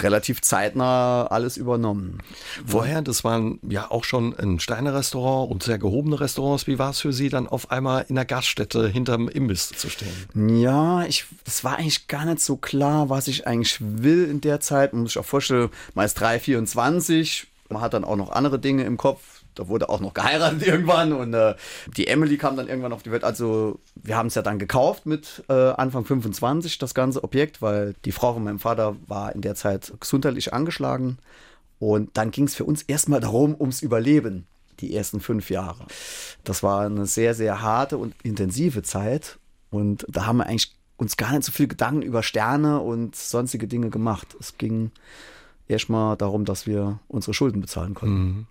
[0.00, 2.18] relativ zeitnah alles übernommen.
[2.64, 6.66] Vorher, das waren ja auch schon ein Steine-Restaurant und sehr gehobene Restaurants.
[6.66, 10.12] Wie war es für Sie dann auf einmal in der Gaststätte hinterm Imbiss zu stehen?
[10.34, 14.60] Ja, ich, das war eigentlich gar nicht so klar, was ich eigentlich will in der
[14.60, 14.92] Zeit.
[14.92, 18.58] Man muss sich auch vorstellen, man ist 3, 24, man hat dann auch noch andere
[18.58, 21.54] Dinge im Kopf Da wurde auch noch geheiratet irgendwann und äh,
[21.96, 23.24] die Emily kam dann irgendwann auf die Welt.
[23.24, 27.94] Also wir haben es ja dann gekauft mit äh, Anfang 25, das ganze Objekt, weil
[28.04, 31.18] die Frau von meinem Vater war in der Zeit gesundheitlich angeschlagen.
[31.80, 34.46] Und dann ging es für uns erstmal darum, ums Überleben,
[34.80, 35.86] die ersten fünf Jahre.
[36.44, 39.38] Das war eine sehr, sehr harte und intensive Zeit.
[39.70, 43.68] Und da haben wir eigentlich uns gar nicht so viel Gedanken über Sterne und sonstige
[43.68, 44.36] Dinge gemacht.
[44.40, 44.90] Es ging
[45.68, 48.18] erstmal darum, dass wir unsere Schulden bezahlen konnten.
[48.18, 48.46] Mhm.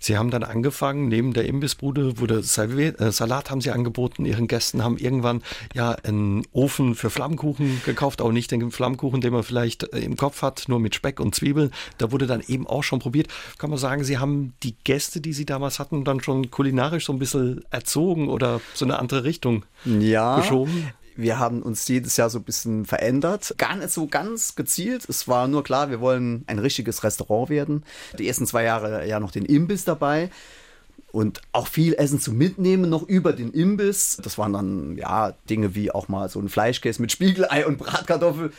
[0.00, 4.24] Sie haben dann angefangen, neben der Imbissbude wurde äh, Salat haben Sie angeboten.
[4.24, 5.42] Ihren Gästen haben irgendwann
[5.74, 10.16] ja einen Ofen für Flammkuchen gekauft, auch nicht den Flammkuchen, den man vielleicht äh, im
[10.16, 11.70] Kopf hat, nur mit Speck und Zwiebeln.
[11.98, 13.28] Da wurde dann eben auch schon probiert.
[13.58, 17.12] Kann man sagen, Sie haben die Gäste, die Sie damals hatten, dann schon kulinarisch so
[17.12, 20.92] ein bisschen erzogen oder so eine andere Richtung ja, geschoben?
[21.16, 23.54] Wir haben uns jedes Jahr so ein bisschen verändert.
[23.58, 25.08] Gar nicht so ganz gezielt.
[25.08, 27.84] Es war nur klar, wir wollen ein richtiges Restaurant werden.
[28.18, 30.30] Die ersten zwei Jahre ja noch den Imbiss dabei.
[31.12, 34.18] Und auch viel Essen zu mitnehmen, noch über den Imbiss.
[34.22, 38.52] Das waren dann, ja, Dinge wie auch mal so ein Fleischkäse mit Spiegelei und Bratkartoffel.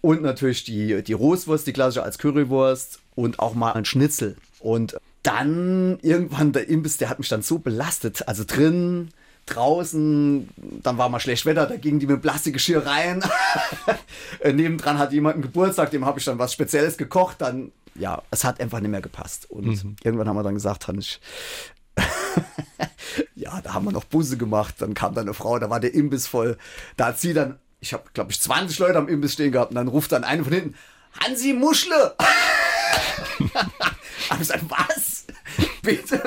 [0.00, 3.00] Und natürlich die, die Roßwurst, die klassische als Currywurst.
[3.14, 4.36] Und auch mal ein Schnitzel.
[4.60, 8.28] Und dann irgendwann der Imbiss, der hat mich dann so belastet.
[8.28, 9.08] Also drin
[9.46, 10.48] draußen,
[10.82, 13.22] dann war mal schlecht Wetter, da gingen die mit Plastikgeschirr rein.
[14.40, 17.40] Äh, nebendran hat jemand einen Geburtstag, dem habe ich dann was Spezielles gekocht.
[17.40, 19.50] Dann, ja, es hat einfach nicht mehr gepasst.
[19.50, 19.96] Und mhm.
[20.02, 21.20] irgendwann haben wir dann gesagt, Hannes,
[23.34, 24.76] ja, da haben wir noch Busse gemacht.
[24.78, 26.58] Dann kam da eine Frau, da war der Imbiss voll.
[26.96, 29.70] Da hat sie dann, ich habe, glaube ich, 20 Leute am Imbiss stehen gehabt.
[29.70, 30.74] Und dann ruft dann eine von hinten,
[31.20, 32.14] Hansi Muschle.
[33.54, 33.62] habe
[34.32, 35.26] ich gesagt, was?
[35.82, 36.22] Bitte?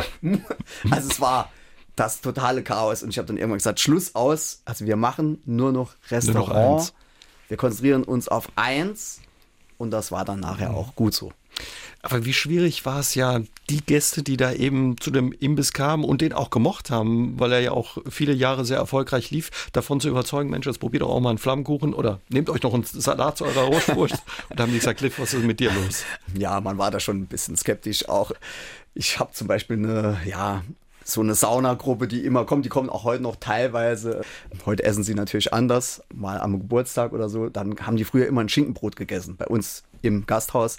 [0.90, 1.52] Also es war
[1.98, 3.04] das totale Chaos.
[3.04, 4.62] Und ich habe dann irgendwann gesagt, Schluss aus.
[4.66, 6.48] Also wir machen nur noch Restaurant.
[6.48, 6.92] Nur noch
[7.50, 9.22] wir konzentrieren uns auf eins.
[9.78, 11.32] Und das war dann nachher auch gut so.
[12.02, 16.04] Aber wie schwierig war es ja, die Gäste, die da eben zu dem Imbiss kamen
[16.04, 20.00] und den auch gemocht haben, weil er ja auch viele Jahre sehr erfolgreich lief, davon
[20.00, 22.84] zu überzeugen, Mensch, jetzt probiert doch auch mal einen Flammkuchen oder nehmt euch noch einen
[22.84, 24.24] Salat zu eurer Rotwurst.
[24.50, 26.04] und da haben die gesagt, Cliff, was ist mit dir los?
[26.36, 28.32] Ja, man war da schon ein bisschen skeptisch auch.
[28.94, 30.64] Ich habe zum Beispiel eine, ja,
[31.08, 34.22] so eine Saunagruppe, die immer kommt, die kommen auch heute noch teilweise.
[34.66, 37.48] Heute essen sie natürlich anders, mal am Geburtstag oder so.
[37.48, 40.78] Dann haben die früher immer ein Schinkenbrot gegessen bei uns im Gasthaus.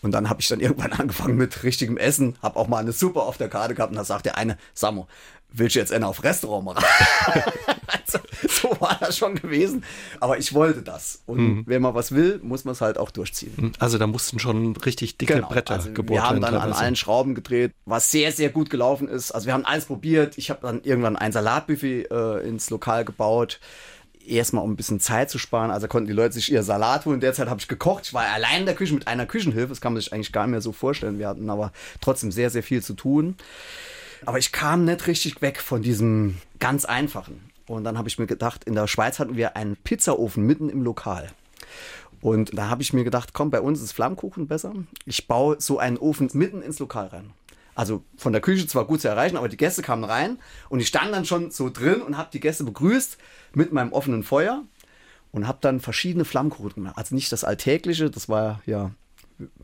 [0.00, 3.20] Und dann habe ich dann irgendwann angefangen mit richtigem Essen, habe auch mal eine Suppe
[3.20, 5.06] auf der Karte gehabt und da sagt der eine, Samo,
[5.52, 6.84] willst du jetzt einer auf Restaurant machen?
[7.86, 9.84] also, so war das schon gewesen.
[10.20, 11.22] Aber ich wollte das.
[11.26, 11.62] Und mhm.
[11.66, 13.52] wenn man was will, muss man es halt auch durchziehen.
[13.56, 13.72] Mhm.
[13.78, 15.48] Also da mussten schon richtig dicke genau.
[15.48, 16.40] Bretter also gebohrt werden.
[16.40, 19.32] Wir haben dann an allen Schrauben gedreht, was sehr, sehr gut gelaufen ist.
[19.32, 20.38] Also wir haben alles probiert.
[20.38, 23.60] Ich habe dann irgendwann ein Salatbuffet äh, ins Lokal gebaut
[24.26, 25.70] erstmal um ein bisschen Zeit zu sparen.
[25.70, 27.20] Also konnten die Leute sich ihr Salat holen.
[27.20, 28.06] Derzeit habe ich gekocht.
[28.06, 29.68] Ich war allein in der Küche mit einer Küchenhilfe.
[29.68, 31.18] Das kann man sich eigentlich gar nicht mehr so vorstellen.
[31.18, 33.36] Wir hatten aber trotzdem sehr, sehr viel zu tun.
[34.26, 37.50] Aber ich kam nicht richtig weg von diesem ganz einfachen.
[37.66, 40.82] Und dann habe ich mir gedacht, in der Schweiz hatten wir einen Pizzaofen mitten im
[40.82, 41.28] Lokal.
[42.20, 44.74] Und da habe ich mir gedacht, komm, bei uns ist Flammkuchen besser.
[45.06, 47.30] Ich baue so einen Ofen mitten ins Lokal rein.
[47.74, 50.88] Also von der Küche zwar gut zu erreichen, aber die Gäste kamen rein und ich
[50.88, 53.16] stand dann schon so drin und habe die Gäste begrüßt
[53.54, 54.64] mit meinem offenen Feuer
[55.32, 56.98] und habe dann verschiedene Flammkuchen gemacht.
[56.98, 58.90] Also nicht das Alltägliche, das war ja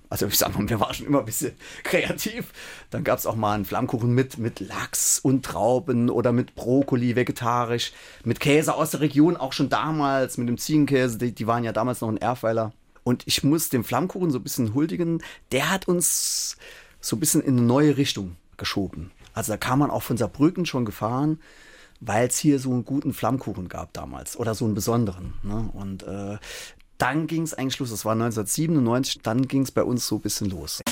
[0.09, 1.53] also ich sag mal, wir waren schon immer ein bisschen
[1.85, 2.53] kreativ.
[2.91, 7.17] Dann gab es auch mal einen Flammkuchen mit, mit Lachs und Trauben oder mit Brokkoli,
[7.17, 7.93] vegetarisch,
[8.25, 11.73] mit Käse aus der Region, auch schon damals, mit dem Ziegenkäse, die, die waren ja
[11.73, 12.73] damals noch in Erfweiler.
[13.05, 16.57] Und ich muss dem Flammkuchen so ein bisschen huldigen, der hat uns
[17.01, 19.13] so ein bisschen in eine neue Richtung geschoben.
[19.33, 21.39] Also da kam man auch von Saarbrücken schon gefahren,
[22.01, 25.35] weil es hier so einen guten Flammkuchen gab damals oder so einen besonderen.
[25.43, 25.71] Ne?
[25.73, 26.39] Und äh,
[26.99, 27.91] dann ging es eigentlich los.
[27.91, 29.23] Das war 1997.
[29.23, 30.83] Dann ging es bei uns so ein bisschen los.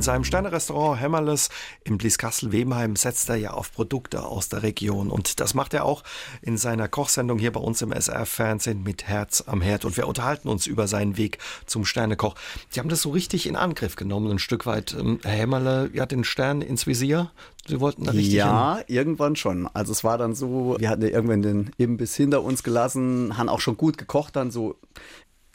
[0.00, 1.50] In seinem Sternerestaurant Hämmerles
[1.84, 5.10] im Blieskastel-Webenheim setzt er ja auf Produkte aus der Region.
[5.10, 6.04] Und das macht er auch
[6.40, 9.84] in seiner Kochsendung hier bei uns im SR-Fernsehen mit Herz am Herd.
[9.84, 11.36] Und wir unterhalten uns über seinen Weg
[11.66, 12.34] zum Sternekoch.
[12.70, 14.96] Sie haben das so richtig in Angriff genommen, ein Stück weit.
[14.98, 17.30] Ähm, Herr Hämmerle, ja, den Stern ins Visier.
[17.68, 18.84] Sie wollten da richtig Ja, hin.
[18.88, 19.68] irgendwann schon.
[19.74, 23.50] Also es war dann so, wir hatten ja irgendwann den Imbiss hinter uns gelassen, haben
[23.50, 24.76] auch schon gut gekocht, dann so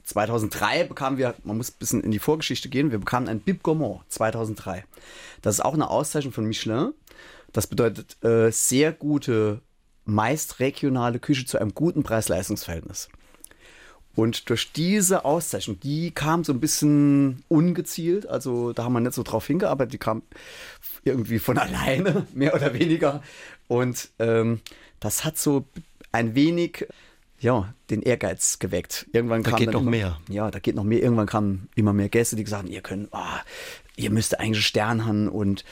[0.06, 3.64] 2003 bekamen wir, man muss ein bisschen in die Vorgeschichte gehen, wir bekamen ein Bib
[3.64, 4.86] Gourmand 2003.
[5.42, 6.94] Das ist auch eine Auszeichnung von Michelin.
[7.52, 9.62] Das bedeutet äh, sehr gute,
[10.06, 13.10] meist regionale Küche zu einem guten Preis-Leistungs-Verhältnis.
[14.16, 19.14] Und durch diese Auszeichnung, die kam so ein bisschen ungezielt, also da haben wir nicht
[19.14, 20.22] so drauf hingearbeitet, die kam
[21.04, 23.22] irgendwie von alleine, mehr oder weniger.
[23.68, 24.62] Und ähm,
[25.00, 25.66] das hat so
[26.12, 26.88] ein wenig
[27.46, 29.06] ja, den Ehrgeiz geweckt.
[29.14, 30.18] Irgendwann da kam geht noch immer, mehr.
[30.30, 31.02] Ja, da geht noch mehr.
[31.02, 33.20] Irgendwann kamen immer mehr Gäste, die gesagt haben, ihr könnt, oh,
[33.96, 35.64] ihr müsst eigentlich einen Stern haben und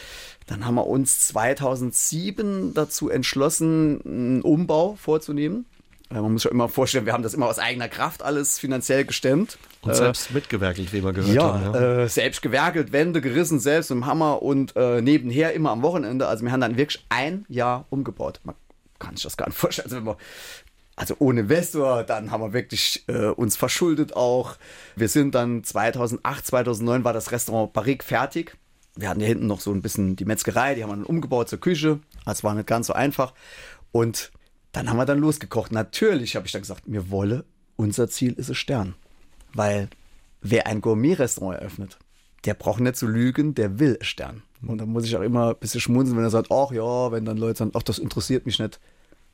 [0.48, 5.66] dann haben wir uns 2007 dazu entschlossen, einen Umbau vorzunehmen.
[6.12, 9.06] Äh, Man muss sich immer vorstellen, wir haben das immer aus eigener Kraft alles finanziell
[9.06, 9.58] gestemmt.
[9.82, 11.74] Und selbst mitgewerkelt, wie wir gehört Ja, haben.
[11.74, 12.04] Ja.
[12.04, 16.28] Äh, selbst gewerkelt, Wände gerissen, selbst im Hammer und äh, nebenher immer am Wochenende.
[16.28, 18.40] Also wir haben dann wirklich ein Jahr umgebaut.
[18.44, 18.56] Man
[19.00, 19.86] kann sich das gar nicht vorstellen.
[19.86, 20.18] Also, wenn wir,
[20.96, 24.58] also ohne Investor, dann haben wir wirklich äh, uns verschuldet auch.
[24.96, 28.58] Wir sind dann 2008, 2009 war das Restaurant Barrique fertig.
[28.96, 31.50] Wir hatten hier hinten noch so ein bisschen die Metzgerei, die haben wir dann umgebaut
[31.50, 32.00] zur Küche.
[32.26, 33.34] Das war nicht ganz so einfach.
[33.92, 34.32] Und
[34.72, 35.72] dann haben wir dann losgekocht.
[35.72, 37.44] Natürlich habe ich dann gesagt, mir wolle,
[37.76, 38.94] unser Ziel ist es Stern.
[39.54, 39.90] Weil
[40.42, 41.98] wer ein Gourmet-Restaurant eröffnet,
[42.46, 44.44] der braucht nicht zu lügen, der will es Stern.
[44.66, 47.26] Und da muss ich auch immer ein bisschen schmunzeln, wenn er sagt, ach ja, wenn
[47.26, 48.80] dann Leute sagen, ach, das interessiert mich nicht.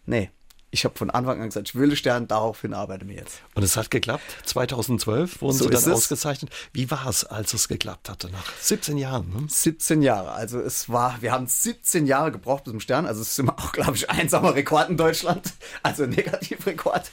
[0.05, 0.29] Nee,
[0.71, 3.41] ich habe von Anfang an gesagt, ich will Stern, daraufhin arbeiten wir jetzt.
[3.55, 4.23] Und es hat geklappt.
[4.45, 5.88] 2012 wurden So Sie dann es.
[5.88, 6.51] ausgezeichnet.
[6.73, 8.29] Wie war es, als es geklappt hatte?
[8.29, 9.29] Nach 17 Jahren.
[9.34, 9.45] Ne?
[9.47, 10.32] 17 Jahre.
[10.32, 13.05] Also es war, wir haben 17 Jahre gebraucht bis zum Stern.
[13.05, 15.53] Also es ist immer auch, glaube ich, einsamer Rekord in Deutschland.
[15.82, 17.10] Also ein Negativrekord.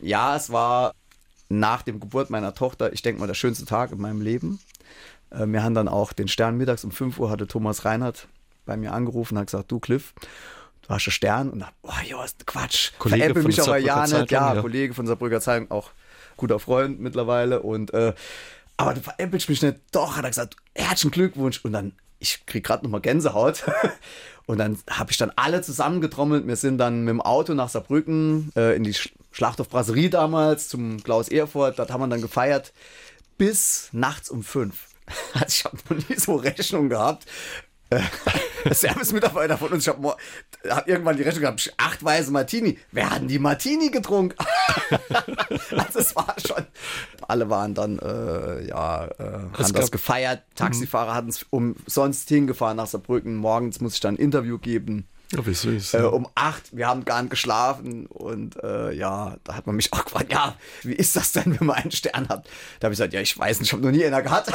[0.00, 0.92] Ja, es war
[1.48, 4.58] nach dem Geburt meiner Tochter, ich denke mal, der schönste Tag in meinem Leben.
[5.30, 8.26] Äh, Wir haben dann auch den Stern mittags um 5 Uhr hatte Thomas Reinhardt
[8.64, 10.12] bei mir angerufen und hat gesagt, du Cliff,
[10.94, 11.50] hast einen Stern.
[11.50, 12.92] Und dann, oh ja, ist Quatsch.
[12.98, 14.30] Kollege Veräppel von mich aber ja Saarbrücker nicht.
[14.30, 14.62] Ja, Zeitung, ja.
[14.62, 15.90] Kollege von Saarbrücker Zeitung, auch
[16.36, 17.62] guter Freund mittlerweile.
[17.62, 18.14] Und äh,
[18.76, 19.78] aber du veräppelst mich nicht.
[19.92, 21.64] Doch, hat er gesagt, herzlichen Glückwunsch.
[21.64, 23.64] Und dann, ich krieg gerade nochmal Gänsehaut.
[24.46, 26.46] Und dann habe ich dann alle zusammengetrommelt.
[26.46, 30.68] Wir sind dann mit dem Auto nach Saarbrücken äh, in die Sch Schlachthof Brasserie damals
[30.68, 31.78] zum Klaus Erfurt.
[31.78, 32.72] Dort haben wir dann gefeiert
[33.38, 34.86] bis nachts um fünf.
[35.34, 37.26] Also ich habe noch nie so Rechnung gehabt.
[37.90, 38.00] Äh,
[38.74, 40.16] Service-Mitarbeiter von uns, ich habe
[40.68, 42.78] hab irgendwann die Rechnung gehabt, acht weiße Martini.
[42.90, 44.36] Wer hat denn die Martini getrunken?
[45.70, 46.64] also es war schon,
[47.28, 49.22] alle waren dann, äh, ja, äh,
[49.52, 50.42] haben das gefeiert.
[50.56, 53.36] Taxifahrer hatten es umsonst hingefahren nach Saarbrücken.
[53.36, 55.06] Morgens muss ich dann ein Interview geben.
[55.32, 55.94] Ja, wie süß.
[55.94, 59.92] Äh, um acht, wir haben gar nicht geschlafen und äh, ja, da hat man mich
[59.92, 62.48] auch gefragt, ja, wie ist das denn, wenn man einen Stern hat?
[62.78, 64.52] Da habe ich gesagt, ja, ich weiß nicht, ich habe noch nie einer gehabt.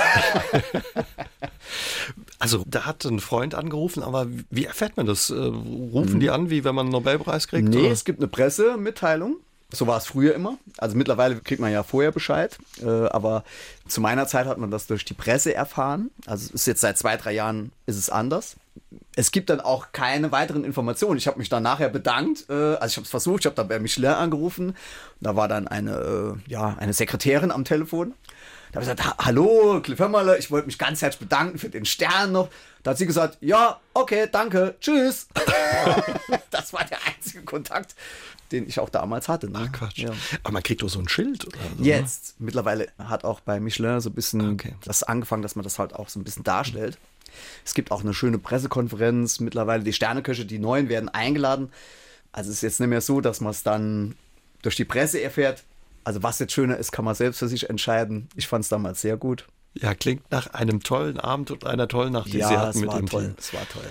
[2.41, 5.29] Also da hat ein Freund angerufen, aber wie erfährt man das?
[5.29, 6.19] Äh, Rufen Hm.
[6.19, 7.69] die an, wie wenn man einen Nobelpreis kriegt?
[7.69, 7.91] Nee, oder?
[7.91, 9.37] es gibt eine Pressemitteilung.
[9.73, 10.57] So war es früher immer.
[10.79, 12.57] Also mittlerweile kriegt man ja vorher Bescheid.
[12.83, 13.45] Äh, aber
[13.87, 16.09] zu meiner Zeit hat man das durch die Presse erfahren.
[16.25, 18.57] Also es ist jetzt seit zwei, drei Jahren ist es anders.
[19.15, 21.17] Es gibt dann auch keine weiteren Informationen.
[21.17, 22.47] Ich habe mich dann nachher bedankt.
[22.49, 23.41] Äh, also ich habe es versucht.
[23.41, 24.75] Ich habe dann bei Michelin angerufen.
[25.21, 28.13] Da war dann eine, äh, ja, eine Sekretärin am Telefon.
[28.71, 31.69] Da habe ich gesagt, "Ha- hallo, Cliff Hörmerle, ich wollte mich ganz herzlich bedanken für
[31.69, 32.49] den Stern noch.
[32.83, 35.27] Da hat sie gesagt, ja, okay, danke, tschüss.
[36.51, 37.95] das war der einzige Kontakt,
[38.51, 39.49] den ich auch damals hatte.
[39.49, 39.67] Ne?
[39.67, 39.99] Ach Quatsch.
[39.99, 40.11] Ja.
[40.43, 41.45] Aber man kriegt doch so ein Schild.
[41.45, 41.87] Oder so, ne?
[41.87, 44.73] Jetzt, mittlerweile hat auch bei Michelin so ein bisschen Okay.
[44.83, 46.97] das angefangen, dass man das halt auch so ein bisschen darstellt.
[47.65, 49.39] Es gibt auch eine schöne Pressekonferenz.
[49.41, 51.71] Mittlerweile die Sterneköche, die neuen, werden eingeladen.
[52.31, 54.15] Also es ist jetzt nicht mehr so, dass man es dann
[54.63, 55.63] durch die Presse erfährt.
[56.03, 58.29] Also was jetzt schöner ist, kann man selbst für sich entscheiden.
[58.35, 59.47] Ich fand es damals sehr gut.
[59.73, 62.89] Ja, klingt nach einem tollen Abend und einer tollen Nacht, die ja, Sie hatten mit
[62.89, 63.23] war dem toll.
[63.25, 63.35] Team.
[63.37, 63.83] Es war toll.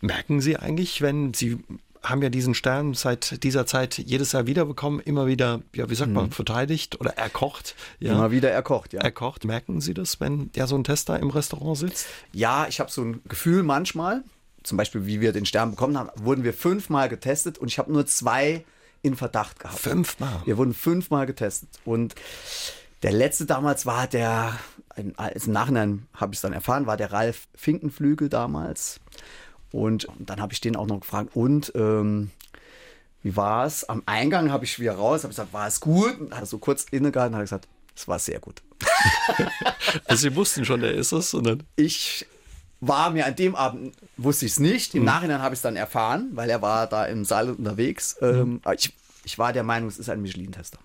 [0.00, 1.58] Merken Sie eigentlich, wenn Sie
[2.02, 6.10] haben ja diesen Stern seit dieser Zeit jedes Jahr wiederbekommen, immer wieder, ja, wie sagt
[6.12, 7.74] man, verteidigt oder erkocht?
[7.98, 8.18] Ja, Mhm.
[8.18, 9.00] Immer wieder erkocht, ja.
[9.00, 9.44] erkocht.
[9.46, 12.06] Merken Sie das, wenn ja so ein Tester im Restaurant sitzt?
[12.32, 14.22] Ja, ich habe so ein Gefühl manchmal,
[14.62, 17.90] zum Beispiel wie wir den Stern bekommen haben, wurden wir fünfmal getestet und ich habe
[17.90, 18.64] nur zwei
[19.04, 19.78] in Verdacht gehabt.
[19.78, 20.42] Fünfmal?
[20.44, 22.14] Wir wurden fünfmal getestet und
[23.02, 24.58] der letzte damals war der,
[24.96, 29.00] im, also im Nachhinein habe ich es dann erfahren, war der Ralf Finkenflügel damals.
[29.70, 32.30] Und dann habe ich den auch noch gefragt, und ähm,
[33.22, 33.88] wie war es?
[33.88, 36.18] Am Eingang habe ich wieder raus, habe gesagt, war es gut?
[36.18, 38.62] Und hat so kurz innegehalten und hat gesagt, es war sehr gut.
[40.06, 41.34] Also Sie wussten schon, der ist es.
[41.34, 42.26] Und dann, Ich
[42.88, 44.94] war mir an dem Abend, wusste ich es nicht.
[44.94, 45.06] Im Mhm.
[45.06, 48.16] Nachhinein habe ich es dann erfahren, weil er war da im Saal unterwegs.
[48.20, 48.26] Mhm.
[48.26, 48.92] Ähm, ich,
[49.24, 50.78] ich war der Meinung, es ist ein Michelin-Tester.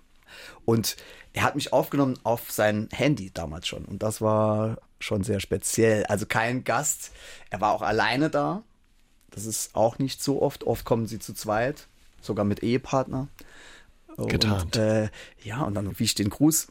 [0.66, 0.96] Und
[1.34, 3.86] er hat mich aufgenommen auf sein Handy damals schon.
[3.86, 6.06] Und das war schon sehr speziell.
[6.06, 7.12] Also kein Gast.
[7.50, 8.64] Er war auch alleine da.
[9.32, 10.64] Das ist auch nicht so oft.
[10.64, 11.88] Oft kommen sie zu zweit,
[12.22, 13.28] sogar mit Ehepartner.
[14.18, 14.64] Getarnt.
[14.64, 15.10] Und, äh,
[15.44, 16.68] ja, und dann wie ich den Gruß.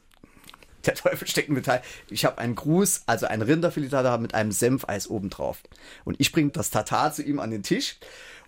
[0.88, 1.82] Der Teufel steckt im Detail.
[2.08, 5.58] Ich habe einen Gruß, also ein Rinderfilet da mit einem Senfeis obendrauf.
[6.06, 7.96] Und ich bringe das Tatar zu ihm an den Tisch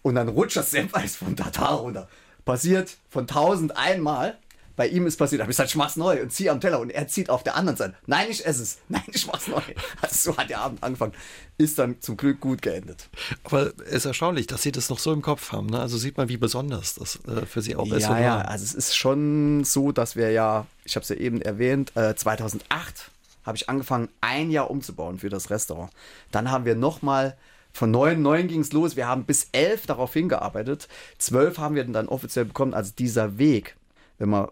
[0.01, 2.09] und dann rutscht das Senfeis vom Tatar runter.
[2.47, 4.39] Passiert von tausend einmal.
[4.77, 6.91] Bei ihm ist passiert, habe ich gesagt, ich mach's neu und ziehe am Teller und
[6.91, 7.95] er zieht auf der anderen Seite.
[8.07, 8.79] Nein, ich esse es.
[8.89, 9.61] Nein, ich mach's neu.
[10.01, 11.13] Also so hat der Abend angefangen.
[11.59, 13.09] Ist dann zum Glück gut geendet.
[13.45, 15.67] aber es ist erstaunlich, dass Sie das noch so im Kopf haben.
[15.67, 15.81] Ne?
[15.81, 18.05] Also sieht man, wie besonders das äh, für Sie auch ist.
[18.05, 21.43] Ja, ja, also es ist schon so, dass wir ja, ich habe es ja eben
[21.43, 23.11] erwähnt, äh, 2008
[23.45, 25.91] habe ich angefangen, ein Jahr umzubauen für das Restaurant.
[26.31, 27.37] Dann haben wir nochmal
[27.73, 28.97] von neun, neun ging es los.
[28.97, 30.89] Wir haben bis elf darauf hingearbeitet.
[31.19, 32.75] Zwölf haben wir dann offiziell bekommen.
[32.75, 33.77] Also dieser Weg,
[34.19, 34.49] wenn man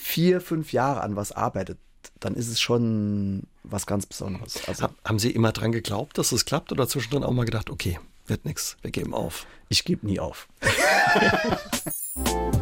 [0.00, 1.78] vier, fünf Jahre an was arbeitet,
[2.18, 4.66] dann ist es schon was ganz Besonderes.
[4.66, 8.00] Also, haben Sie immer dran geglaubt, dass es klappt oder zwischendrin auch mal gedacht, okay,
[8.26, 9.46] wird nichts, wir geben auf?
[9.68, 10.48] Ich gebe nie auf.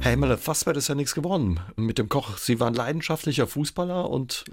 [0.00, 2.38] Herr Hemmerle, fast wäre das ja nichts geworden mit dem Koch.
[2.38, 4.44] Sie waren leidenschaftlicher Fußballer und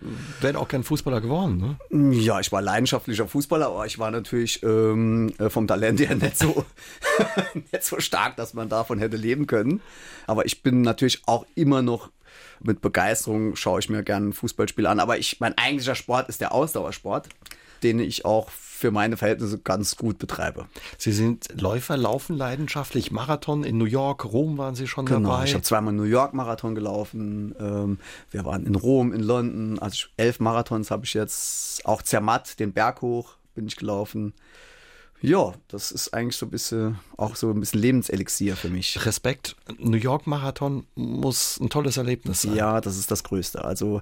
[0.42, 2.14] wären auch kein Fußballer geworden, ne?
[2.14, 6.66] Ja, ich war leidenschaftlicher Fußballer, aber ich war natürlich ähm, vom Talent her nicht so,
[7.54, 9.82] nicht so stark, dass man davon hätte leben können.
[10.26, 12.10] Aber ich bin natürlich auch immer noch
[12.60, 15.00] mit Begeisterung, schaue ich mir gerne ein Fußballspiel an.
[15.00, 17.30] Aber ich, mein eigentlicher Sport ist der Ausdauersport,
[17.84, 20.68] den ich auch für meine Verhältnisse ganz gut betreibe.
[20.98, 25.46] Sie sind Läufer, laufen leidenschaftlich, Marathon in New York, Rom waren Sie schon genau, dabei.
[25.46, 27.56] Ich habe zweimal New York Marathon gelaufen.
[27.60, 28.00] Ähm,
[28.32, 29.80] wir waren in Rom, in London.
[29.80, 31.86] Also elf Marathons habe ich jetzt.
[31.86, 34.34] Auch Zermatt, den Berg hoch bin ich gelaufen.
[35.21, 39.06] Ja, das ist eigentlich so ein bisschen, auch so ein bisschen Lebenselixier für mich.
[39.06, 39.56] Respekt.
[39.80, 42.56] New York Marathon muss ein tolles Erlebnis sein.
[42.56, 43.63] Ja, das ist das Größte.
[43.63, 44.01] Also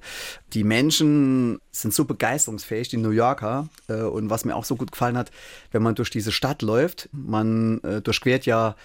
[0.54, 3.70] die Menschen sind so begeisterungsfähig, die New Yorker.
[3.88, 5.32] Äh, und was mir auch so gut gefallen hat,
[5.72, 8.76] wenn man durch diese Stadt läuft, man äh, durchquert ja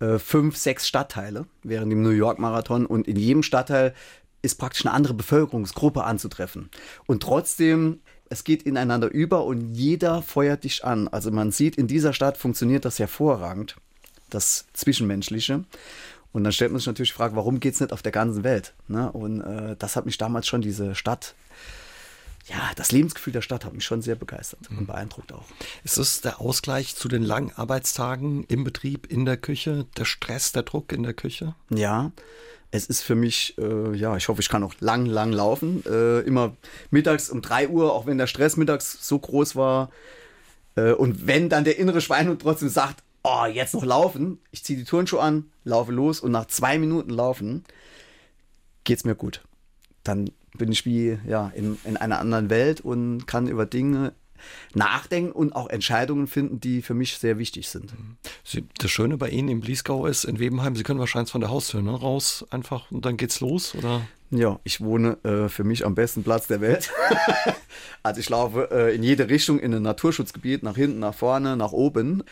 [0.00, 3.94] äh, fünf, sechs Stadtteile während dem New York Marathon und in jedem Stadtteil
[4.42, 6.70] ist praktisch eine andere Bevölkerungsgruppe anzutreffen.
[7.06, 11.08] Und trotzdem es geht ineinander über und jeder feuert dich an.
[11.08, 13.76] Also man sieht, in dieser Stadt funktioniert das hervorragend,
[14.30, 15.64] das Zwischenmenschliche.
[16.32, 18.42] Und dann stellt man sich natürlich die Frage, warum geht es nicht auf der ganzen
[18.42, 18.74] Welt?
[18.88, 19.10] Ne?
[19.12, 21.34] Und äh, das hat mich damals schon, diese Stadt,
[22.46, 24.86] ja, das Lebensgefühl der Stadt hat mich schon sehr begeistert und mhm.
[24.86, 25.44] beeindruckt auch.
[25.84, 30.50] Ist es der Ausgleich zu den langen Arbeitstagen im Betrieb, in der Küche, der Stress,
[30.52, 31.54] der Druck in der Küche?
[31.70, 32.10] Ja,
[32.74, 35.84] es ist für mich, äh, ja, ich hoffe, ich kann noch lang, lang laufen.
[35.86, 36.56] Äh, immer
[36.90, 39.90] mittags um 3 Uhr, auch wenn der Stress mittags so groß war.
[40.74, 44.76] Äh, und wenn dann der innere Schweinhund trotzdem sagt, oh, jetzt noch laufen, ich ziehe
[44.76, 47.64] die Turnschuhe an, laufe los und nach zwei Minuten laufen
[48.82, 49.42] geht es mir gut.
[50.02, 54.14] Dann bin ich wie ja, in, in einer anderen Welt und kann über Dinge
[54.74, 57.94] nachdenken und auch Entscheidungen finden, die für mich sehr wichtig sind.
[58.42, 61.50] Sie, das Schöne bei Ihnen im Bliesgau ist, in Webenheim, Sie können wahrscheinlich von der
[61.50, 64.02] Haustür ne, raus einfach und dann geht's los, oder?
[64.30, 66.90] Ja, ich wohne äh, für mich am besten Platz der Welt.
[68.02, 71.72] also ich laufe äh, in jede Richtung in ein Naturschutzgebiet, nach hinten, nach vorne, nach
[71.72, 72.24] oben.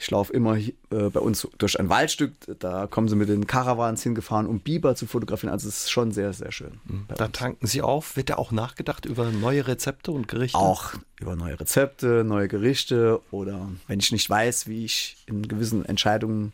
[0.00, 4.02] Ich laufe immer äh, bei uns durch ein Waldstück, da kommen sie mit den Caravans
[4.02, 5.52] hingefahren, um Biber zu fotografieren.
[5.52, 6.80] Also es ist schon sehr, sehr schön.
[6.84, 7.06] Mhm.
[7.08, 7.32] Da uns.
[7.36, 8.16] tanken Sie auf.
[8.16, 10.56] Wird da auch nachgedacht über neue Rezepte und Gerichte?
[10.56, 15.84] Auch über neue Rezepte, neue Gerichte oder wenn ich nicht weiß, wie ich in gewissen
[15.84, 16.52] Entscheidungen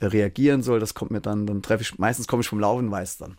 [0.00, 3.18] reagieren soll, das kommt mir dann, dann treffe ich, meistens komme ich vom Laufen, weiß
[3.18, 3.36] dann.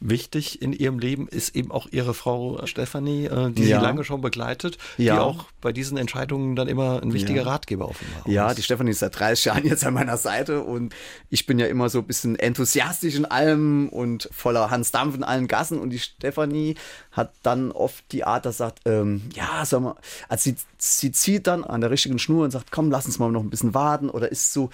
[0.00, 3.78] Wichtig in ihrem Leben ist eben auch ihre Frau Stefanie, äh, die ja.
[3.78, 5.14] sie lange schon begleitet, ja.
[5.14, 7.48] die auch bei diesen Entscheidungen dann immer ein wichtiger ja.
[7.48, 10.94] Ratgeber offenbar Ja, die Stefanie ist seit 30 Jahren jetzt an meiner Seite und
[11.28, 15.22] ich bin ja immer so ein bisschen enthusiastisch in allem und voller Hans Dampf in
[15.22, 16.74] allen Gassen und die Stefanie
[17.12, 19.96] hat dann oft die Art, dass sagt, ähm, ja, sag mal,
[20.28, 23.30] also sie, sie zieht dann an der richtigen Schnur und sagt, komm, lass uns mal
[23.30, 24.70] noch ein bisschen warten oder ist so,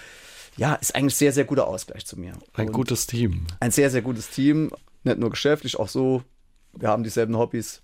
[0.59, 2.33] ja, ist eigentlich sehr, sehr guter Ausgleich zu mir.
[2.55, 3.47] Ein und gutes Team.
[3.61, 4.71] Ein sehr, sehr gutes Team.
[5.05, 6.23] Nicht nur geschäftlich, auch so.
[6.73, 7.83] Wir haben dieselben Hobbys.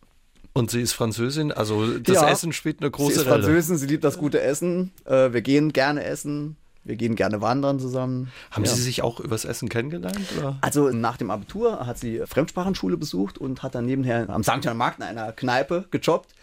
[0.52, 3.14] Und sie ist Französin, also das ja, Essen spielt eine große Rolle.
[3.14, 4.92] Sie ist Französin, sie liebt das gute Essen.
[5.04, 6.56] Äh, wir gehen gerne essen.
[6.84, 8.30] Wir gehen gerne wandern zusammen.
[8.50, 8.70] Haben ja.
[8.70, 10.20] Sie sich auch übers Essen kennengelernt?
[10.38, 10.58] Oder?
[10.60, 14.62] Also nach dem Abitur hat sie Fremdsprachenschule besucht und hat dann nebenher am St.
[14.62, 16.34] Jan Markt in einer Kneipe gejobbt.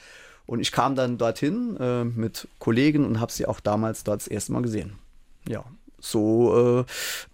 [0.47, 4.27] Und ich kam dann dorthin äh, mit Kollegen und habe sie auch damals dort das
[4.27, 4.93] erste Mal gesehen.
[5.47, 5.63] Ja,
[6.01, 6.85] so äh,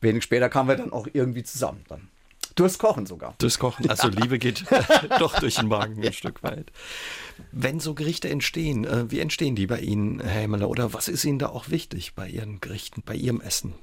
[0.02, 2.10] wenig später kamen wir dann auch irgendwie zusammen dann.
[2.58, 3.36] Durchs Kochen sogar.
[3.38, 3.86] Durchs Kochen.
[3.90, 4.66] Also Liebe geht
[5.20, 6.12] doch durch den Magen ein ja.
[6.12, 6.72] Stück weit.
[7.52, 10.68] Wenn so Gerichte entstehen, äh, wie entstehen die bei Ihnen, Herr Hemmerle?
[10.68, 13.76] Oder was ist Ihnen da auch wichtig bei Ihren Gerichten, bei Ihrem Essen?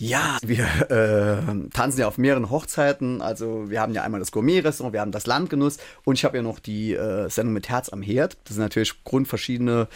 [0.00, 3.20] Ja, wir äh, tanzen ja auf mehreren Hochzeiten.
[3.20, 6.42] Also wir haben ja einmal das Gourmet-Restaurant, wir haben das Landgenuss und ich habe ja
[6.42, 8.36] noch die äh, Sendung mit Herz am Herd.
[8.44, 9.88] Das sind natürlich grundverschiedene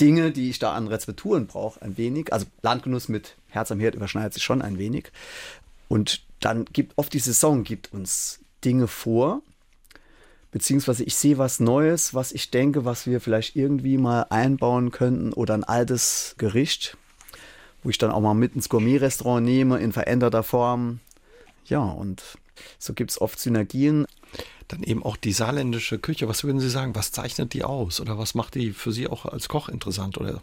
[0.00, 2.32] Dinge, die ich da an Rezepturen brauche, ein wenig.
[2.32, 5.12] Also Landgenuss mit Herz am Herd überschneidet sich schon ein wenig.
[5.88, 9.42] Und dann gibt oft die Saison gibt uns Dinge vor,
[10.52, 15.32] beziehungsweise ich sehe was Neues, was ich denke, was wir vielleicht irgendwie mal einbauen könnten
[15.32, 16.96] oder ein altes Gericht,
[17.82, 21.00] wo ich dann auch mal mit ins Gourmet-Restaurant nehme in veränderter Form.
[21.66, 22.22] Ja, und
[22.78, 24.06] so gibt es oft Synergien.
[24.68, 26.28] Dann eben auch die saarländische Küche.
[26.28, 26.94] Was würden Sie sagen?
[26.94, 28.00] Was zeichnet die aus?
[28.00, 30.18] Oder was macht die für Sie auch als Koch interessant?
[30.18, 30.40] Oder?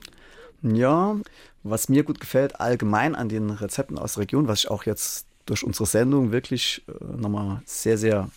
[0.62, 1.16] Ja,
[1.64, 5.28] was mir gut gefällt allgemein an den Rezepten aus der Region, was ich auch jetzt
[5.46, 8.30] durch unsere Sendung wirklich äh, nochmal sehr, sehr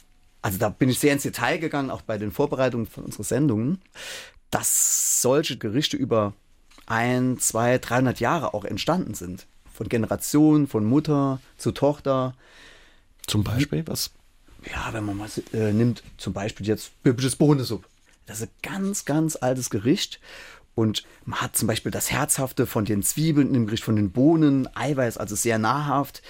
[0.43, 3.83] also da bin ich sehr ins Detail gegangen, auch bei den Vorbereitungen von unseren Sendungen,
[4.51, 6.33] dass solche Gerichte über
[6.87, 9.47] ein, zwei, 300 Jahre auch entstanden sind.
[9.73, 12.35] Von Generationen, von Mutter zu Tochter.
[13.27, 14.11] Zum Beispiel, was?
[14.67, 17.87] Ja, wenn man mal äh, nimmt, zum Beispiel jetzt biblisches Bohnensuppe.
[18.27, 20.21] Das ist ein ganz, ganz altes Gericht.
[20.75, 24.69] Und man hat zum Beispiel das Herzhafte von den Zwiebeln im Gericht, von den Bohnen,
[24.75, 26.23] Eiweiß, also sehr nahrhaft.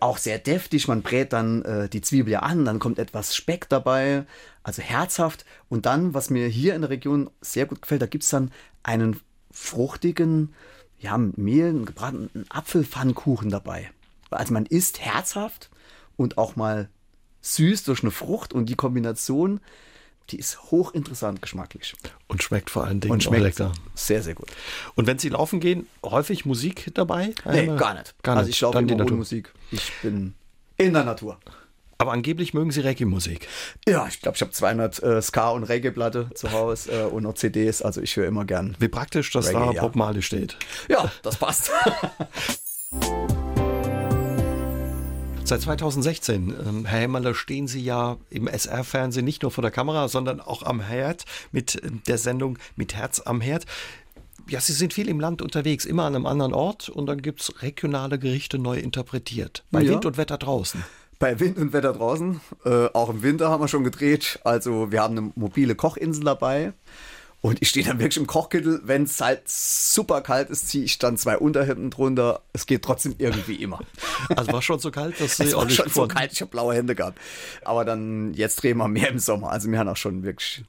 [0.00, 0.88] Auch sehr deftig.
[0.88, 4.26] Man brät dann äh, die Zwiebel ja an, dann kommt etwas Speck dabei,
[4.62, 5.44] also herzhaft.
[5.68, 8.50] Und dann, was mir hier in der Region sehr gut gefällt, da gibt es dann
[8.82, 9.20] einen
[9.50, 10.54] fruchtigen,
[10.98, 13.90] ja, mit Mehl, einen gebratenen Apfelpfannkuchen dabei.
[14.30, 15.70] Also man isst herzhaft
[16.16, 16.88] und auch mal
[17.54, 19.60] süß durch eine Frucht und die Kombination
[20.30, 21.94] die ist hochinteressant geschmacklich.
[22.26, 23.72] Und schmeckt vor allen Dingen und schmeckt lecker.
[23.94, 24.48] Sehr, sehr gut.
[24.94, 27.32] Und wenn Sie laufen gehen, häufig Musik dabei?
[27.44, 28.14] Nee, gar nicht.
[28.22, 28.38] Gar nicht.
[28.38, 29.16] Also ich laufe Dann die immer ohne.
[29.16, 29.52] Musik.
[29.70, 30.34] Ich bin
[30.76, 31.38] in der Natur.
[31.98, 33.48] Aber angeblich mögen Sie Reggae-Musik.
[33.88, 37.34] Ja, ich glaube, ich habe 200 äh, Ska- und Reggae-Platte zu Hause äh, und noch
[37.34, 37.80] CDs.
[37.80, 38.76] Also ich höre immer gern.
[38.78, 39.80] Wie praktisch, dass Reggae, da ja.
[39.80, 40.58] Bob Marley steht.
[40.88, 41.70] Ja, das passt.
[45.46, 50.08] Seit 2016, ähm, Herr Hämmerle, stehen Sie ja im SR-Fernsehen nicht nur vor der Kamera,
[50.08, 53.64] sondern auch am Herd mit äh, der Sendung Mit Herz am Herd.
[54.48, 57.42] Ja, Sie sind viel im Land unterwegs, immer an einem anderen Ort und dann gibt
[57.42, 59.64] es regionale Gerichte neu interpretiert.
[59.70, 59.92] Bei Ja.
[59.92, 60.82] Wind und Wetter draußen.
[61.20, 64.40] Bei Wind und Wetter draußen, äh, auch im Winter haben wir schon gedreht.
[64.42, 66.72] Also wir haben eine mobile Kochinsel dabei.
[67.42, 68.80] Und ich stehe dann wirklich im Kochkittel.
[68.84, 72.40] Wenn es halt super kalt ist, ziehe ich dann zwei Unterhemden drunter.
[72.52, 73.80] Es geht trotzdem irgendwie immer.
[74.36, 76.40] Also war schon so kalt, dass Sie Es auch war nicht schon so kalt, ich
[76.40, 77.18] habe blaue Hände gehabt.
[77.64, 79.50] Aber dann, jetzt drehen wir mehr im Sommer.
[79.50, 80.64] Also wir haben auch schon wirklich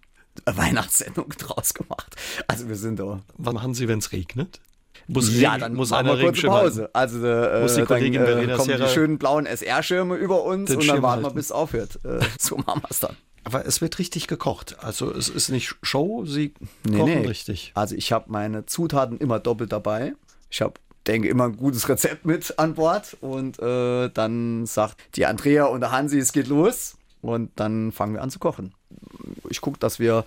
[0.46, 2.16] eine Weihnachtssendung draus gemacht.
[2.48, 3.22] Also wir sind da.
[3.38, 4.60] Was machen Sie, wenn es regnet?
[5.08, 6.82] Muss, ja, Regen- dann muss einer wir kurze Pause.
[6.82, 6.94] halten.
[6.94, 10.70] Also äh, Muss die Kollegin dann Verena kommen Sierra die schönen blauen SR-Schirme über uns
[10.70, 11.36] und dann warten wir, halten.
[11.36, 12.00] bis es aufhört.
[12.04, 13.16] Äh, so machen wir es dann.
[13.48, 14.76] Aber es wird richtig gekocht.
[14.84, 17.28] Also es ist nicht Show, Sie Nee, kochen nee.
[17.28, 17.72] richtig.
[17.76, 20.16] Also ich habe meine Zutaten immer doppelt dabei.
[20.50, 20.74] Ich habe
[21.08, 25.80] denke immer ein gutes Rezept mit an Bord und äh, dann sagt die Andrea und
[25.80, 28.74] der Hansi, es geht los und dann fangen wir an zu kochen.
[29.50, 30.26] Ich gucke, dass wir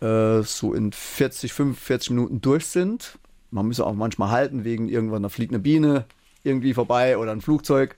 [0.00, 3.18] äh, so in 40, 45 Minuten durch sind.
[3.50, 6.04] Man muss auch manchmal halten, wegen irgendwann da fliegt eine Biene
[6.44, 7.96] irgendwie vorbei oder ein Flugzeug.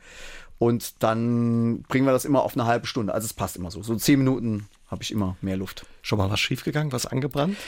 [0.65, 3.13] Und dann bringen wir das immer auf eine halbe Stunde.
[3.13, 3.83] Also es passt immer so.
[3.83, 5.85] So 10 Minuten habe ich immer mehr Luft.
[6.01, 7.59] Schon mal was schiefgegangen, was angebrannt?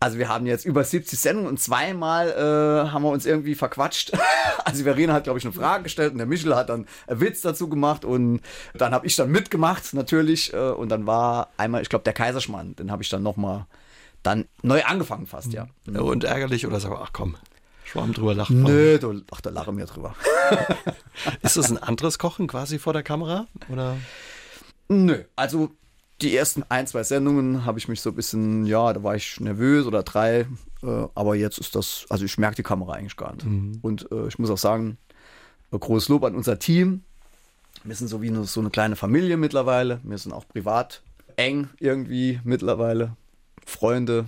[0.00, 4.12] Also wir haben jetzt über 70 Sendungen und zweimal äh, haben wir uns irgendwie verquatscht.
[4.64, 7.42] Also Verena hat, glaube ich, eine Frage gestellt und der Michel hat dann einen Witz
[7.42, 8.40] dazu gemacht und
[8.74, 12.74] dann habe ich dann mitgemacht natürlich äh, und dann war einmal, ich glaube, der Kaiserschmarrn,
[12.74, 13.66] den habe ich dann nochmal
[14.24, 15.68] dann neu angefangen fast, ja.
[15.86, 17.36] Und ärgerlich oder so, ach komm,
[17.86, 18.62] Schwamm drüber lachen.
[18.62, 20.14] Nö, du, ach, da lachen wir drüber.
[21.42, 23.46] Ist das ein anderes Kochen quasi vor der Kamera?
[23.68, 23.96] Oder?
[24.88, 25.70] Nö, also
[26.20, 29.38] die ersten ein, zwei Sendungen habe ich mich so ein bisschen, ja, da war ich
[29.38, 30.46] nervös oder drei,
[30.82, 33.46] äh, aber jetzt ist das, also ich merke die Kamera eigentlich gar nicht.
[33.82, 34.98] Und äh, ich muss auch sagen,
[35.72, 37.02] äh, großes Lob an unser Team.
[37.84, 40.00] Wir sind so wie eine, so eine kleine Familie mittlerweile.
[40.02, 41.02] Wir sind auch privat
[41.36, 43.16] eng irgendwie mittlerweile.
[43.64, 44.26] Freunde.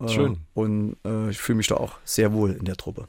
[0.00, 0.38] Äh, Schön.
[0.54, 3.06] Und äh, ich fühle mich da auch sehr wohl in der Truppe.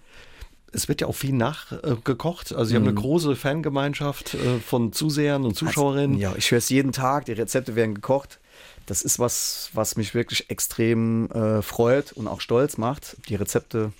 [0.73, 2.53] Es wird ja auch viel nachgekocht.
[2.53, 2.89] Also Sie haben Mhm.
[2.89, 6.11] eine große Fangemeinschaft äh, von Zusehern und Zuschauerinnen.
[6.15, 8.39] Also, ja, ich höre es jeden Tag, die Rezepte werden gekocht.
[8.85, 13.17] Das ist was, was mich wirklich extrem äh, freut und auch stolz macht.
[13.27, 13.91] Die Rezepte,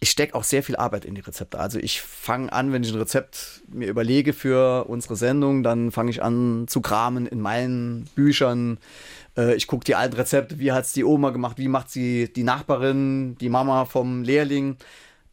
[0.00, 1.58] ich stecke auch sehr viel Arbeit in die Rezepte.
[1.58, 6.10] Also ich fange an, wenn ich ein Rezept mir überlege für unsere Sendung, dann fange
[6.10, 8.78] ich an zu kramen in meinen Büchern.
[9.36, 12.32] Äh, ich gucke die alten Rezepte, wie hat es die Oma gemacht, wie macht sie
[12.32, 14.76] die Nachbarin, die Mama vom Lehrling.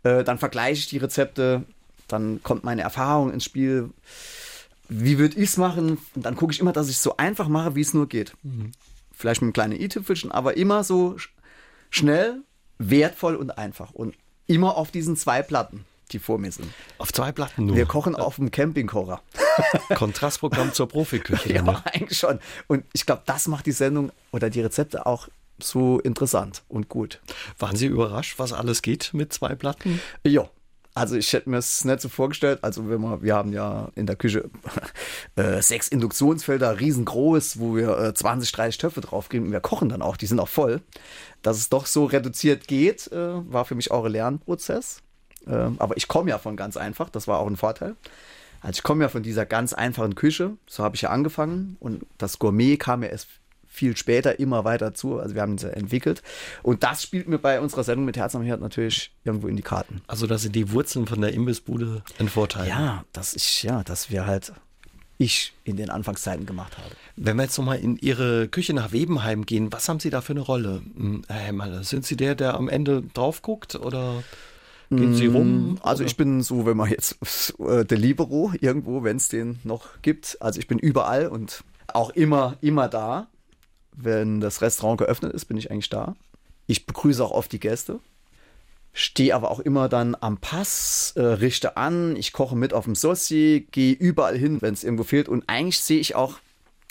[0.03, 1.63] Äh, dann vergleiche ich die Rezepte,
[2.07, 3.91] dann kommt meine Erfahrung ins Spiel
[4.89, 5.97] wie würde ich es machen?
[6.15, 8.35] Und dann gucke ich immer, dass ich es so einfach mache, wie es nur geht.
[9.11, 11.31] Vielleicht mit einem kleinen i-Tüpfelchen, aber immer so sch
[11.89, 12.41] schnell,
[12.77, 13.91] wertvoll und einfach.
[13.91, 14.15] Und
[14.47, 16.71] immer auf diesen zwei Platten, die vor mir sind.
[16.97, 17.75] Auf zwei Platten nur.
[17.75, 19.21] Wir kochen auf dem Campingkocher.
[19.95, 21.53] Kontrastprogramm zur Profiküche.
[21.53, 21.81] Ja, ne?
[21.85, 22.39] eigentlich schon.
[22.67, 25.27] Und ich glaube, das macht die Sendung oder die Rezepte auch
[25.59, 27.21] so interessant und gut.
[27.59, 30.01] Waren Sie überrascht, was alles geht mit zwei Platten?
[30.23, 30.49] Ja.
[30.95, 32.59] Also ich hätte mir es nicht so vorgestellt.
[32.61, 34.49] Also wenn wir, wir haben ja in der Küche
[35.35, 40.01] äh, sechs Induktionsfelder, riesengroß, wo wir äh, 20, 30 Töpfe draufkriegen und wir kochen dann
[40.01, 40.81] auch, die sind auch voll.
[41.41, 45.01] Dass es doch so reduziert geht, äh, war für mich auch ein Lernprozess.
[45.45, 47.95] Ähm, aber ich komme ja von ganz einfach, das war auch ein Vorteil.
[48.61, 52.05] Also ich komme ja von dieser ganz einfachen Küche, so habe ich ja angefangen und
[52.17, 53.27] das Gourmet kam ja erst
[53.75, 55.19] viel später immer weiter zu.
[55.19, 56.23] Also wir haben ja entwickelt.
[56.63, 59.63] Und das spielt mir bei unserer Sendung mit Herz am Herd natürlich irgendwo in die
[59.63, 60.01] Karten.
[60.07, 62.67] Also da sind die Wurzeln von der Imbissbude ein Vorteil.
[62.67, 64.53] Ja, dass ich, ja, dass wir halt
[65.17, 66.89] ich in den Anfangszeiten gemacht habe.
[67.15, 70.33] Wenn wir jetzt nochmal in Ihre Küche nach Webenheim gehen, was haben Sie da für
[70.33, 71.83] eine Rolle, hm, Herr Hämmerle?
[71.83, 74.23] Sind Sie der, der am Ende drauf guckt oder
[74.89, 75.79] gehen Sie rum?
[75.81, 76.07] Also oder?
[76.09, 77.17] ich bin so, wenn man jetzt
[77.59, 80.37] äh, der Libero irgendwo, wenn es den noch gibt.
[80.41, 83.27] Also ich bin überall und auch immer, immer da.
[83.97, 86.15] Wenn das Restaurant geöffnet ist, bin ich eigentlich da.
[86.67, 87.99] Ich begrüße auch oft die Gäste.
[88.93, 92.95] Stehe aber auch immer dann am Pass, äh, richte an, ich koche mit auf dem
[92.95, 95.27] Sossi, gehe überall hin, wenn es irgendwo fehlt.
[95.27, 96.39] Und eigentlich sehe ich auch,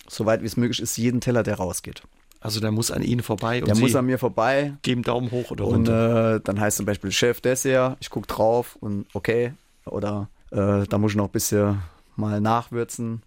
[0.08, 2.02] soweit wie es möglich ist, jeden Teller, der rausgeht.
[2.40, 4.74] Also der muss an Ihnen vorbei und Der Sie muss an mir vorbei.
[4.82, 6.34] geben Daumen hoch oder Und runter.
[6.36, 9.54] äh, dann heißt zum Beispiel Chef Dessert, ich gucke drauf und okay.
[9.86, 11.80] Oder äh, da muss ich noch ein bisschen
[12.16, 13.22] mal nachwürzen.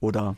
[0.00, 0.36] Oder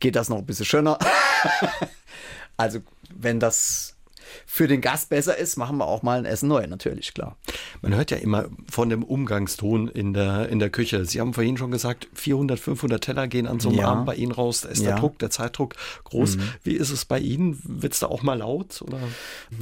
[0.00, 0.98] geht das noch ein bisschen schöner?
[2.56, 2.80] also,
[3.14, 3.96] wenn das
[4.44, 7.36] für den Gast besser ist, machen wir auch mal ein Essen neu, natürlich, klar.
[7.80, 11.04] Man hört ja immer von dem Umgangston in der, in der Küche.
[11.04, 13.88] Sie haben vorhin schon gesagt, 400, 500 Teller gehen an so einem Ja.
[13.88, 14.62] Abend bei Ihnen raus.
[14.62, 14.96] Da ist der Ja.
[14.96, 15.00] Mhm.
[15.00, 15.74] Druck, der Zeitdruck
[16.04, 16.38] groß.
[16.64, 17.60] Wie ist es bei Ihnen?
[17.64, 18.82] Wird es da auch mal laut?
[18.82, 18.98] Oder?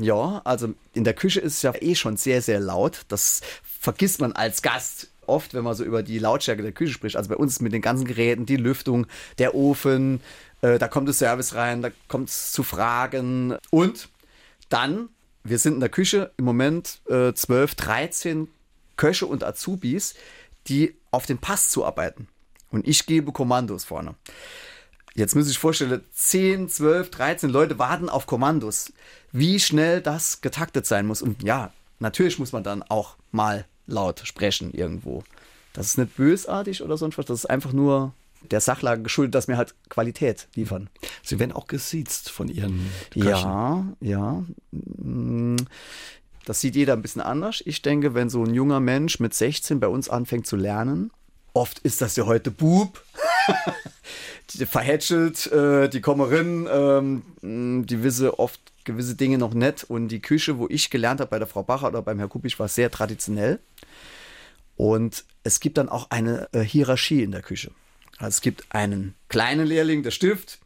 [0.00, 3.02] Ja, also in der Küche ist es ja eh schon sehr, sehr laut.
[3.08, 7.16] Das vergisst man als Gast oft, wenn man so über die Lautstärke der Küche spricht.
[7.16, 9.06] Also bei uns mit den ganzen Geräten, die Lüftung,
[9.38, 10.20] der Ofen,
[10.64, 13.56] äh, da kommt das Service rein, da kommt es zu Fragen.
[13.70, 14.08] Und
[14.70, 15.10] dann,
[15.42, 18.48] wir sind in der Küche im Moment äh, 12, 13
[18.96, 20.14] Köche und Azubis,
[20.66, 22.28] die auf den Pass zuarbeiten.
[22.70, 24.14] Und ich gebe Kommandos vorne.
[25.14, 28.92] Jetzt muss ich vorstellen, 10, 12, 13 Leute warten auf Kommandos.
[29.32, 31.20] Wie schnell das getaktet sein muss.
[31.20, 35.24] Und ja, natürlich muss man dann auch mal laut sprechen irgendwo.
[35.74, 37.26] Das ist nicht bösartig oder sonst was.
[37.26, 38.14] Das ist einfach nur
[38.50, 40.88] der Sachlage geschuldet, dass wir halt Qualität liefern.
[41.22, 43.28] Sie werden auch gesiezt von Ihren Köchen.
[43.28, 44.44] Ja, ja.
[44.72, 45.56] Mm,
[46.46, 47.62] Das sieht jeder ein bisschen anders.
[47.64, 51.10] Ich denke, wenn so ein junger Mensch mit 16 bei uns anfängt zu lernen,
[51.54, 53.02] oft ist das ja heute Bub,
[54.48, 59.84] verhätschelt, äh, die Kommerin, ähm, die wisse oft gewisse Dinge noch nett.
[59.84, 62.58] Und die Küche, wo ich gelernt habe bei der Frau Bacher oder beim Herr Kupisch,
[62.58, 63.58] war sehr traditionell.
[64.76, 67.70] Und es gibt dann auch eine äh, Hierarchie in der Küche.
[68.18, 70.58] Also es gibt einen kleinen Lehrling, der Stift,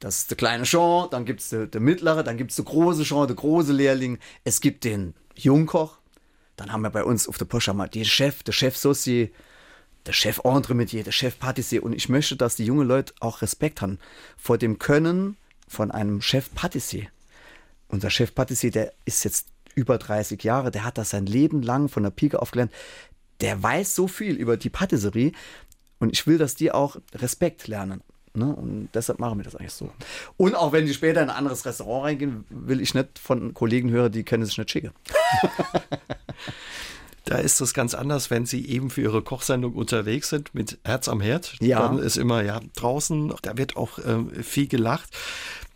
[0.00, 2.64] das ist der kleine Jean, dann gibt es der, der mittlere, dann gibt es der
[2.64, 4.18] große Jean, der große Lehrling.
[4.44, 5.98] Es gibt den Jungkoch,
[6.56, 9.28] dann haben wir bei uns auf der Porsche mal den Chef, der Chef Saucier,
[10.06, 11.82] der Chef Entremetier, der Chef Patissier.
[11.82, 13.98] Und ich möchte, dass die jungen Leute auch Respekt haben
[14.36, 15.36] vor dem Können
[15.68, 17.08] von einem Chef Patissier.
[17.88, 21.88] Unser Chef Patissier, der ist jetzt über 30 Jahre, der hat das sein Leben lang
[21.88, 22.72] von der Pike aufgelernt.
[23.40, 25.32] Der weiß so viel über die Patisserie
[25.98, 28.02] und ich will, dass die auch Respekt lernen.
[28.34, 28.54] Ne?
[28.54, 29.90] Und deshalb machen wir das eigentlich so.
[30.36, 33.90] Und auch wenn die später in ein anderes Restaurant reingehen, will ich nicht von Kollegen
[33.90, 34.92] hören, die können sich nicht schicken.
[37.26, 41.08] Da ist es ganz anders, wenn Sie eben für Ihre Kochsendung unterwegs sind mit Herz
[41.08, 41.56] am Herd.
[41.60, 41.80] Ja.
[41.80, 45.10] Dann ist immer ja draußen, da wird auch äh, viel gelacht.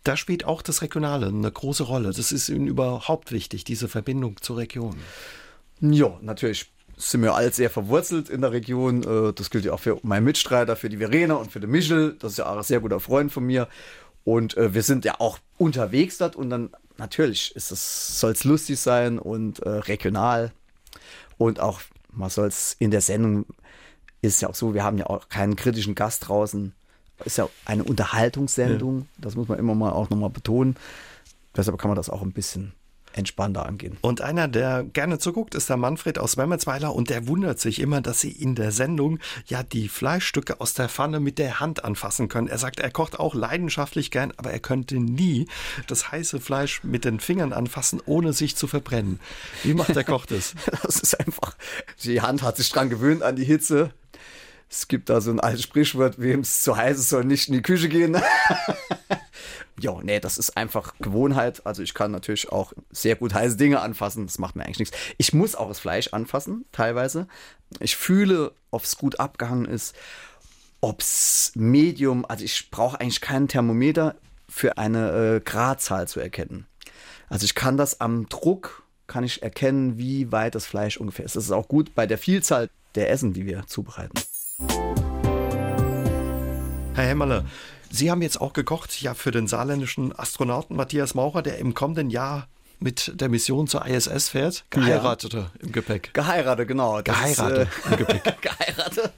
[0.05, 2.13] Da spielt auch das Regionale eine große Rolle.
[2.13, 4.95] Das ist Ihnen überhaupt wichtig, diese Verbindung zur Region.
[5.81, 9.03] Ja, natürlich sind wir alle sehr verwurzelt in der Region.
[9.03, 12.15] Äh, Das gilt ja auch für meinen Mitstreiter, für die Verena und für den Michel.
[12.19, 13.67] Das ist ja auch ein sehr guter Freund von mir.
[14.23, 19.17] Und äh, wir sind ja auch unterwegs dort und dann natürlich soll es lustig sein
[19.17, 20.51] und äh, regional.
[21.37, 21.81] Und auch,
[22.11, 23.45] man soll es in der Sendung,
[24.21, 26.73] ist ja auch so, wir haben ja auch keinen kritischen Gast draußen.
[27.25, 30.75] Ist ja eine Unterhaltungssendung, das muss man immer mal auch nochmal betonen.
[31.55, 32.73] Deshalb kann man das auch ein bisschen
[33.13, 33.97] entspannter angehen.
[34.01, 38.01] Und einer, der gerne zuguckt, ist der Manfred aus Wemmelsweiler und der wundert sich immer,
[38.01, 42.29] dass sie in der Sendung ja die Fleischstücke aus der Pfanne mit der Hand anfassen
[42.29, 42.47] können.
[42.47, 45.47] Er sagt, er kocht auch leidenschaftlich gern, aber er könnte nie
[45.87, 49.19] das heiße Fleisch mit den Fingern anfassen, ohne sich zu verbrennen.
[49.63, 50.55] Wie macht der Koch das?
[50.83, 51.55] Das ist einfach,
[52.03, 53.91] die Hand hat sich dran gewöhnt an die Hitze.
[54.69, 57.55] Es gibt da so ein altes Sprichwort, wem es zu heiß ist, soll nicht in
[57.55, 58.17] die Küche gehen.
[59.81, 61.65] ja, nee, das ist einfach Gewohnheit.
[61.65, 64.27] Also ich kann natürlich auch sehr gut heiße Dinge anfassen.
[64.27, 64.97] Das macht mir eigentlich nichts.
[65.17, 67.27] Ich muss auch das Fleisch anfassen, teilweise.
[67.79, 69.95] Ich fühle, ob es gut abgehangen ist,
[70.81, 74.15] ob es Medium, also ich brauche eigentlich keinen Thermometer
[74.47, 76.67] für eine äh, Gradzahl zu erkennen.
[77.29, 81.35] Also ich kann das am Druck, kann ich erkennen, wie weit das Fleisch ungefähr ist.
[81.35, 84.19] Das ist auch gut bei der Vielzahl der Essen, die wir zubereiten.
[86.93, 87.45] Herr Hämmerle,
[87.91, 92.09] Sie haben jetzt auch gekocht, ja, für den saarländischen Astronauten Matthias Maurer, der im kommenden
[92.09, 92.47] Jahr
[92.81, 94.65] mit der Mission zur ISS fährt.
[94.71, 96.13] Geheiratete im Gepäck.
[96.13, 97.01] Geheiratet, genau.
[97.01, 98.41] Das Geheiratet ist, im Gepäck.
[98.41, 99.11] geheiratet.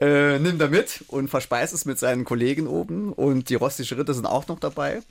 [0.00, 3.12] Äh, nimmt er mit und verspeist es mit seinen Kollegen oben.
[3.12, 5.02] Und die rostige Ritter sind auch noch dabei.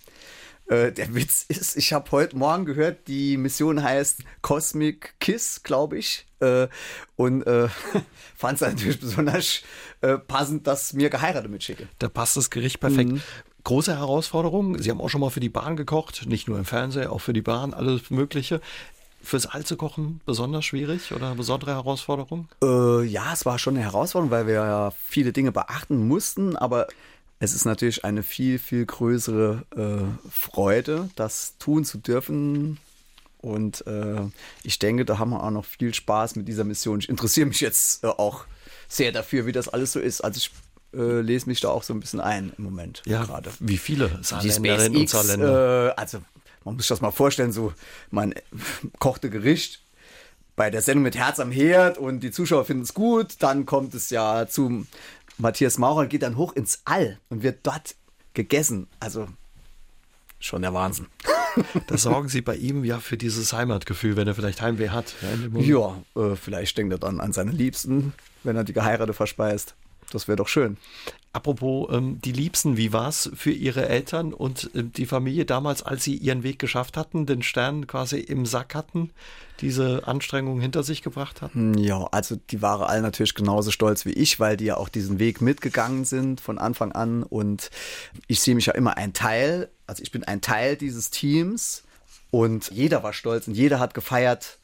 [0.68, 5.98] Äh, der Witz ist, ich habe heute Morgen gehört, die Mission heißt Cosmic Kiss, glaube
[5.98, 6.26] ich.
[6.40, 6.68] Äh,
[7.16, 7.68] und äh,
[8.36, 9.62] fand es natürlich besonders
[10.02, 11.88] äh, passend, dass mir geheiratet mitschicke.
[12.00, 13.12] Da passt das Gericht perfekt.
[13.12, 13.22] Mhm.
[13.66, 14.78] Große Herausforderung.
[14.82, 17.34] Sie haben auch schon mal für die Bahn gekocht, nicht nur im Fernsehen, auch für
[17.34, 18.60] die Bahn, alles Mögliche.
[19.22, 22.50] Fürs All zu kochen besonders schwierig oder besondere Herausforderung?
[22.62, 26.88] Äh, ja, es war schon eine Herausforderung, weil wir ja viele Dinge beachten mussten, aber
[27.44, 32.80] es ist natürlich eine viel, viel größere äh, Freude, das tun zu dürfen.
[33.40, 34.22] Und äh,
[34.64, 37.00] ich denke, da haben wir auch noch viel Spaß mit dieser Mission.
[37.00, 38.46] Ich interessiere mich jetzt äh, auch
[38.88, 40.22] sehr dafür, wie das alles so ist.
[40.22, 40.52] Also ich
[40.98, 43.52] äh, lese mich da auch so ein bisschen ein im Moment ja, gerade.
[43.60, 45.90] Wie viele Saarländerinnen und Saarländer?
[45.90, 46.20] Äh, also
[46.64, 47.74] man muss sich das mal vorstellen, so
[48.10, 48.34] man
[49.00, 49.82] kochte Gericht
[50.56, 53.36] bei der Sendung mit Herz am Herd und die Zuschauer finden es gut.
[53.40, 54.88] Dann kommt es ja zum
[55.38, 57.96] Matthias Maurer, geht dann hoch ins All und wird dort
[58.34, 58.88] gegessen.
[59.00, 59.28] Also
[60.40, 61.08] schon der Wahnsinn.
[61.86, 65.14] Da sorgen Sie bei ihm ja für dieses Heimatgefühl, wenn er vielleicht Heimweh hat.
[65.54, 68.14] Ja, äh, vielleicht denkt er dann an seine Liebsten,
[68.44, 69.76] wenn er die Geheiratete verspeist.
[70.12, 70.78] Das wäre doch schön.
[71.32, 75.82] Apropos ähm, die Liebsten, wie war es für Ihre Eltern und äh, die Familie damals,
[75.82, 79.10] als Sie Ihren Weg geschafft hatten, den Stern quasi im Sack hatten,
[79.64, 81.76] diese Anstrengungen hinter sich gebracht hatten?
[81.76, 84.90] Hm, ja, also die waren alle natürlich genauso stolz wie ich, weil die ja auch
[84.90, 87.72] diesen Weg mitgegangen sind von Anfang an und
[88.28, 91.84] ich sehe mich ja immer ein Teil, also ich bin ein Teil dieses Teams
[92.30, 94.60] und jeder war stolz und jeder hat gefeiert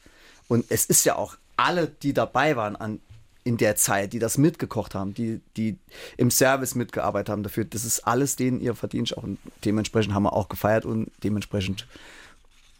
[0.48, 3.00] und es ist ja auch alle, die dabei waren an
[3.42, 5.78] in der Zeit, die das mitgekocht haben, die, die
[6.16, 7.64] im Service mitgearbeitet haben dafür.
[7.64, 9.22] Das ist alles denen ihr Verdienst auch.
[9.22, 11.86] Und dementsprechend haben wir auch gefeiert und dementsprechend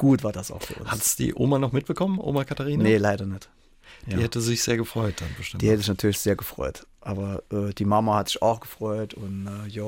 [0.01, 0.91] gut war das auch für uns.
[0.91, 2.83] Hat es die Oma noch mitbekommen, Oma Katharina?
[2.83, 3.51] Nee, leider nicht.
[4.07, 4.19] Die ja.
[4.19, 5.63] hätte sich sehr gefreut dann bestimmt.
[5.63, 6.87] Die hätte sich natürlich sehr gefreut.
[7.03, 9.85] Aber äh, die Mama hat sich auch gefreut und äh, ja,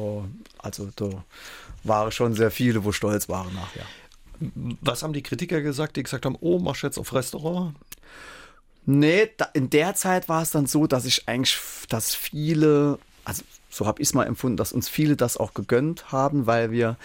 [0.58, 1.24] also da
[1.82, 3.86] waren schon sehr viele, wo stolz waren nachher.
[4.82, 7.74] Was haben die Kritiker gesagt, die gesagt haben, oh, machst du jetzt auf Restaurant?
[8.84, 11.58] Nee, da, in der Zeit war es dann so, dass ich eigentlich,
[11.88, 16.12] dass viele, also so habe ich es mal empfunden, dass uns viele das auch gegönnt
[16.12, 16.98] haben, weil wir,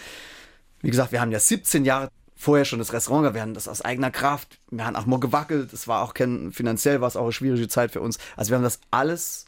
[0.82, 3.82] wie gesagt, wir haben ja 17 Jahre vorher schon das Restaurant wir haben das aus
[3.82, 7.24] eigener Kraft, wir haben auch mal gewackelt, es war auch kein, finanziell war es auch
[7.24, 8.18] eine schwierige Zeit für uns.
[8.36, 9.46] Also wir haben das alles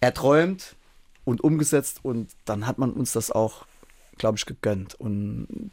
[0.00, 0.74] erträumt
[1.24, 3.66] und umgesetzt und dann hat man uns das auch,
[4.18, 4.94] glaube ich, gegönnt.
[4.96, 5.70] Und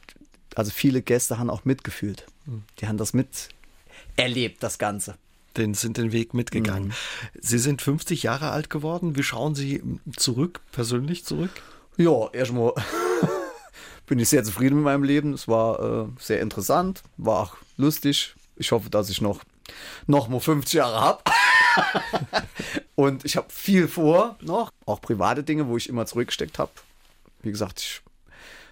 [0.55, 2.27] also viele Gäste haben auch mitgefühlt.
[2.45, 2.63] Hm.
[2.79, 5.15] Die haben das miterlebt, das Ganze
[5.57, 6.89] den, sind den Weg mitgegangen.
[6.89, 6.93] Mhm.
[7.39, 9.15] Sie sind 50 Jahre alt geworden.
[9.15, 9.83] Wie schauen Sie
[10.15, 11.51] zurück, persönlich zurück?
[11.97, 12.73] Ja, erstmal
[14.11, 15.31] bin ich sehr zufrieden mit meinem Leben.
[15.31, 18.35] Es war äh, sehr interessant, war auch lustig.
[18.57, 19.39] Ich hoffe, dass ich noch,
[20.05, 21.23] noch mal 50 Jahre habe.
[22.95, 26.71] Und ich habe viel vor noch, auch private Dinge, wo ich immer zurückgesteckt habe.
[27.41, 28.01] Wie gesagt, ich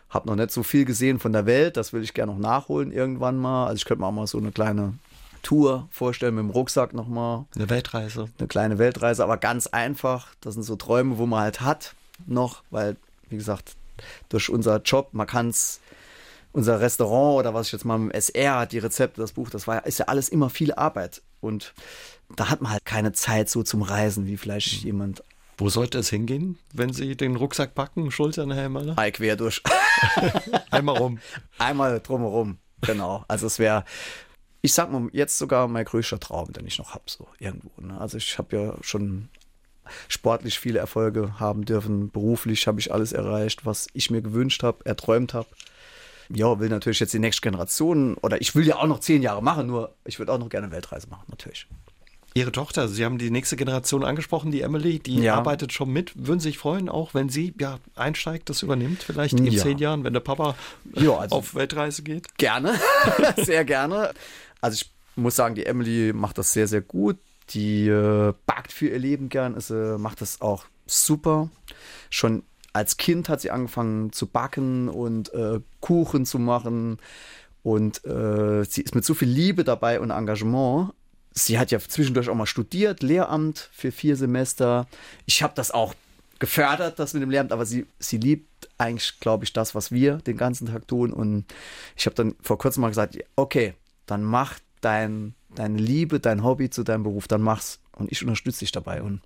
[0.10, 1.78] habe noch nicht so viel gesehen von der Welt.
[1.78, 3.68] Das will ich gerne noch nachholen irgendwann mal.
[3.68, 4.96] Also ich könnte mir auch mal so eine kleine
[5.42, 7.46] Tour vorstellen mit dem Rucksack nochmal.
[7.56, 8.28] Eine Weltreise.
[8.40, 10.36] Eine kleine Weltreise, aber ganz einfach.
[10.42, 11.96] Das sind so Träume, wo man halt hat
[12.28, 12.98] noch, weil,
[13.30, 13.78] wie gesagt,
[14.30, 15.80] durch unser Job, man kann es,
[16.52, 19.68] unser Restaurant oder was ich jetzt mal mit SR hat, die Rezepte, das Buch, das
[19.68, 21.22] war, ist ja alles immer viel Arbeit.
[21.42, 21.74] Und
[22.36, 24.86] da hat man halt keine Zeit so zum Reisen, wie vielleicht mhm.
[24.86, 25.24] jemand
[25.62, 28.98] wo sollte es hingehen, wenn Sie den Rucksack packen, Schultern, Herr Maler?
[28.98, 29.62] Ei, quer durch.
[30.72, 31.20] Einmal rum.
[31.58, 33.26] Einmal drumherum, genau.
[33.28, 33.84] Also es wäre
[34.62, 37.70] ich sag mal, jetzt sogar mein größter Traum, den ich noch habe, so irgendwo.
[37.82, 38.00] Ne?
[38.00, 39.30] Also ich habe ja schon
[40.08, 42.10] sportlich viele Erfolge haben dürfen.
[42.10, 45.48] Beruflich habe ich alles erreicht, was ich mir gewünscht habe, erträumt habe.
[46.32, 49.42] Ja, will natürlich jetzt die nächste Generation, oder ich will ja auch noch zehn Jahre
[49.42, 51.68] machen, nur ich würde auch noch gerne Weltreise machen, natürlich.
[52.36, 55.36] Ihre Tochter, Sie haben die nächste Generation angesprochen, die Emily, die ja.
[55.36, 56.12] arbeitet schon mit.
[56.16, 59.62] Würden Sie sich freuen, auch wenn sie ja einsteigt, das übernimmt, vielleicht in ja.
[59.62, 60.56] zehn Jahren, wenn der Papa
[60.94, 62.38] ja, also auf Weltreise geht?
[62.38, 62.80] Gerne,
[63.38, 64.12] sehr gerne.
[64.62, 67.18] Also ich muss sagen, die Emily macht das sehr, sehr gut.
[67.52, 71.50] Die äh, backt für ihr Leben gern, ist, äh, macht das auch super.
[72.10, 72.44] Schon
[72.74, 76.98] als Kind hat sie angefangen zu backen und äh, Kuchen zu machen.
[77.64, 80.94] Und äh, sie ist mit so viel Liebe dabei und Engagement.
[81.32, 84.88] Sie hat ja zwischendurch auch mal studiert, Lehramt für vier Semester.
[85.26, 85.94] Ich habe das auch
[86.40, 90.18] gefördert, das mit dem Lehramt, aber sie, sie liebt eigentlich, glaube ich, das, was wir
[90.18, 91.12] den ganzen Tag tun.
[91.12, 91.46] Und
[91.96, 93.74] ich habe dann vor kurzem mal gesagt, okay,
[94.06, 97.80] dann mach dein, deine Liebe, dein Hobby zu deinem Beruf, dann mach's.
[97.94, 99.02] Und ich unterstütze dich dabei.
[99.02, 99.22] Und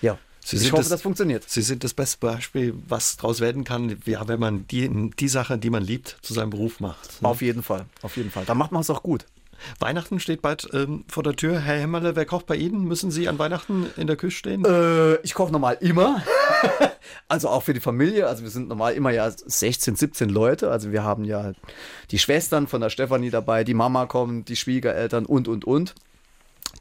[0.00, 1.48] ja, Sie ich hoffe, das, das, funktioniert.
[1.48, 5.56] Sie sind das beste Beispiel, was daraus werden kann, ja, wenn man die, die Sache,
[5.56, 7.22] die man liebt, zu seinem Beruf macht.
[7.22, 7.28] Ne?
[7.28, 8.44] Auf jeden Fall, auf jeden Fall.
[8.44, 9.24] Da macht man es auch gut.
[9.78, 11.60] Weihnachten steht bald ähm, vor der Tür.
[11.60, 12.84] Herr Hämmerle, wer kocht bei Ihnen?
[12.84, 14.64] Müssen Sie an Weihnachten in der Küche stehen?
[14.64, 16.22] Äh, ich koche normal immer.
[17.28, 18.26] Also auch für die Familie.
[18.26, 20.70] Also wir sind normal immer ja 16, 17 Leute.
[20.70, 21.52] Also wir haben ja
[22.10, 25.94] die Schwestern von der Stefanie dabei, die Mama kommt, die Schwiegereltern und, und, und.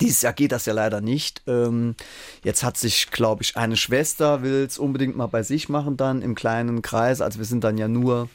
[0.01, 1.43] Dieses Jahr geht das ja leider nicht.
[1.47, 1.95] Ähm,
[2.43, 6.21] jetzt hat sich, glaube ich, eine Schwester will es unbedingt mal bei sich machen dann
[6.21, 7.21] im kleinen Kreis.
[7.21, 8.29] Also wir sind dann ja nur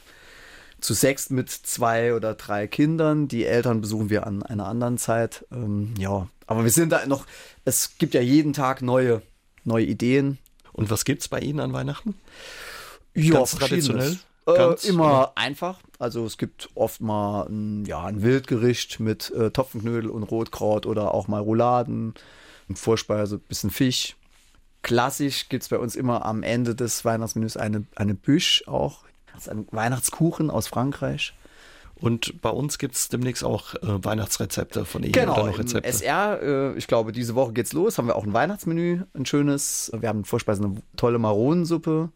[0.81, 3.27] zu sechs mit zwei oder drei Kindern.
[3.27, 5.45] Die Eltern besuchen wir an einer anderen Zeit.
[5.51, 7.25] Ähm, ja, aber wir sind da noch,
[7.65, 9.21] es gibt ja jeden Tag neue,
[9.63, 10.37] neue Ideen.
[10.73, 12.15] Und was gibt es bei Ihnen an Weihnachten?
[13.13, 14.17] Ja, Ganz traditionell?
[14.47, 15.31] Äh, Ganz, immer ja.
[15.35, 15.79] einfach.
[15.99, 21.13] Also es gibt oft mal ein, ja, ein Wildgericht mit äh, Topfenknödel und Rotkraut oder
[21.13, 22.13] auch mal Rouladen.
[22.67, 24.15] Im Vorspeise ein bisschen Fisch.
[24.81, 29.03] Klassisch gibt es bei uns immer am Ende des Weihnachtsmenüs eine, eine Büsch auch.
[29.47, 31.33] Ein Weihnachtskuchen aus Frankreich.
[31.95, 35.89] Und bei uns gibt es demnächst auch äh, Weihnachtsrezepte von Ihnen genau, oder noch Rezepte.
[35.89, 37.97] SR, äh, ich glaube, diese Woche geht's los.
[37.97, 39.91] Haben wir auch ein Weihnachtsmenü, ein schönes.
[39.97, 42.09] Wir haben Vorspeise eine tolle Maronensuppe.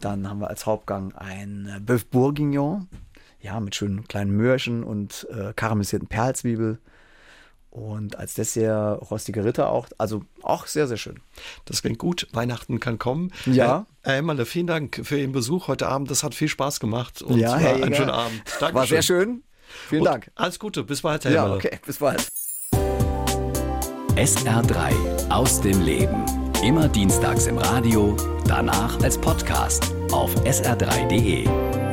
[0.00, 2.88] Dann haben wir als Hauptgang ein äh, Bœuf Bourguignon.
[3.40, 6.78] Ja, mit schönen kleinen Möhrchen und äh, karamellisierten Perlzwiebel.
[7.76, 9.88] Und als Dessert rostige Ritter auch.
[9.98, 11.20] Also auch sehr, sehr schön.
[11.66, 12.26] Das klingt gut.
[12.32, 13.32] Weihnachten kann kommen.
[13.44, 13.84] Ja.
[14.02, 16.10] Herr Emmerle, vielen Dank für Ihren Besuch heute Abend.
[16.10, 17.20] Das hat viel Spaß gemacht.
[17.20, 18.40] Und ja, war einen schönen Abend.
[18.60, 18.74] Dankeschön.
[18.74, 19.42] War sehr schön.
[19.90, 20.30] Vielen und Dank.
[20.36, 20.84] Alles Gute.
[20.84, 21.56] Bis bald, Herr Ja, Emmerle.
[21.58, 21.78] okay.
[21.84, 22.26] Bis bald.
[24.14, 26.24] SR3 aus dem Leben.
[26.64, 28.16] Immer dienstags im Radio,
[28.46, 31.85] danach als Podcast auf sr3.de.